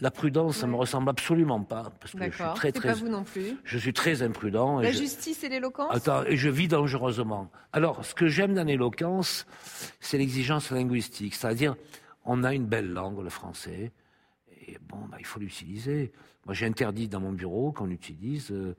La 0.00 0.10
prudence, 0.10 0.56
ça 0.56 0.66
me 0.66 0.74
ressemble 0.74 1.08
absolument 1.08 1.62
pas. 1.62 1.92
Parce 2.00 2.12
que 2.14 2.24
je 2.30 2.34
suis 2.34 2.44
très, 2.56 2.72
très, 2.72 2.88
pas 2.88 2.94
vous 2.94 3.08
non 3.08 3.22
plus. 3.22 3.56
je 3.62 3.78
suis 3.78 3.92
très 3.92 4.22
imprudent. 4.22 4.80
et 4.80 4.84
La 4.84 4.90
je- 4.92 4.98
justice 4.98 5.44
et 5.44 5.48
l'éloquence 5.48 5.94
Attends, 5.94 6.24
et 6.24 6.36
je 6.36 6.48
vis 6.48 6.66
dangereusement. 6.66 7.48
Alors, 7.72 8.04
ce 8.04 8.12
que 8.14 8.26
j'aime 8.26 8.54
dans 8.54 8.64
l'éloquence, 8.66 9.46
c'est 10.00 10.18
l'exigence 10.18 10.70
linguistique. 10.72 11.34
C'est-à-dire, 11.36 11.76
on 12.24 12.42
a 12.42 12.54
une 12.54 12.66
belle 12.66 12.92
langue, 12.92 13.22
le 13.22 13.30
français, 13.30 13.92
et 14.66 14.78
bon, 14.88 14.98
bah, 15.08 15.16
il 15.20 15.26
faut 15.26 15.38
l'utiliser. 15.38 16.10
Moi, 16.44 16.54
j'ai 16.54 16.66
interdit 16.66 17.06
dans 17.08 17.20
mon 17.20 17.32
bureau 17.32 17.70
qu'on 17.70 17.90
utilise 17.90 18.50
euh, 18.50 18.74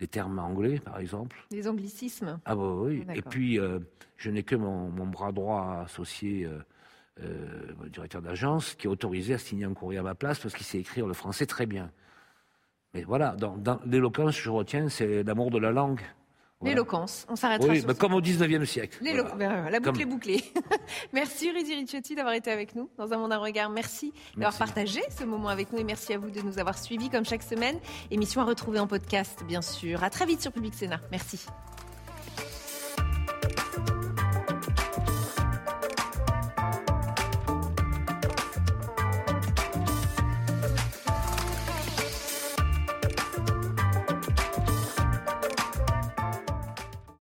des 0.00 0.08
termes 0.08 0.38
anglais, 0.40 0.80
par 0.80 0.98
exemple. 0.98 1.46
Les 1.52 1.68
anglicismes 1.68 2.40
Ah 2.44 2.56
bah 2.56 2.72
oui. 2.74 3.00
D'accord. 3.04 3.14
Et 3.16 3.22
puis, 3.22 3.60
euh, 3.60 3.78
je 4.16 4.30
n'ai 4.30 4.42
que 4.42 4.56
mon, 4.56 4.88
mon 4.90 5.06
bras 5.06 5.30
droit 5.30 5.82
associé, 5.84 6.44
euh, 6.44 6.58
euh, 7.22 7.72
directeur 7.92 8.20
d'agence, 8.22 8.74
qui 8.74 8.86
est 8.86 8.90
autorisé 8.90 9.34
à 9.34 9.38
signer 9.38 9.64
un 9.64 9.74
courrier 9.74 9.98
à 9.98 10.02
ma 10.02 10.14
place 10.14 10.38
parce 10.38 10.54
qu'il 10.54 10.66
sait 10.66 10.78
écrire 10.78 11.06
le 11.06 11.14
français 11.14 11.46
très 11.46 11.66
bien. 11.66 11.90
Mais 12.94 13.02
voilà, 13.04 13.30
dans, 13.36 13.56
dans 13.56 13.78
l'éloquence, 13.86 14.36
je 14.36 14.50
retiens, 14.50 14.88
c'est 14.88 15.22
l'amour 15.22 15.50
de 15.50 15.58
la 15.58 15.70
langue. 15.70 16.00
Voilà. 16.60 16.74
L'éloquence. 16.74 17.26
On 17.28 17.36
s'arrêtera 17.36 17.68
Oui, 17.68 17.80
sur 17.80 17.88
mais 17.88 17.92
ce 17.94 17.98
comme 17.98 18.14
au 18.14 18.22
19e 18.22 18.64
siècle. 18.64 18.98
Voilà. 19.02 19.22
ben, 19.34 19.68
la 19.68 19.78
boucle 19.78 19.92
Comme- 19.92 20.00
est 20.00 20.04
bouclée. 20.06 20.42
merci 21.12 21.50
Rudy 21.52 21.74
Ricciotti 21.74 22.14
d'avoir 22.14 22.32
été 22.34 22.50
avec 22.50 22.74
nous 22.74 22.88
dans 22.96 23.12
un 23.12 23.18
monde 23.18 23.32
à 23.32 23.36
regard. 23.38 23.68
Merci 23.68 24.12
d'avoir 24.34 24.52
Merci. 24.52 24.58
partagé 24.58 25.00
ce 25.10 25.24
moment 25.24 25.48
avec 25.50 25.70
nous 25.72 25.78
et 25.78 25.84
merci 25.84 26.14
à 26.14 26.18
vous 26.18 26.30
de 26.30 26.40
nous 26.40 26.58
avoir 26.58 26.78
suivis 26.78 27.10
comme 27.10 27.26
chaque 27.26 27.42
semaine. 27.42 27.78
Émission 28.10 28.40
à 28.40 28.44
retrouver 28.46 28.78
en 28.78 28.86
podcast, 28.86 29.44
bien 29.46 29.60
sûr. 29.60 30.02
À 30.02 30.08
très 30.08 30.24
vite 30.24 30.40
sur 30.40 30.50
Public 30.52 30.72
Sénat. 30.72 31.00
Merci. 31.10 31.44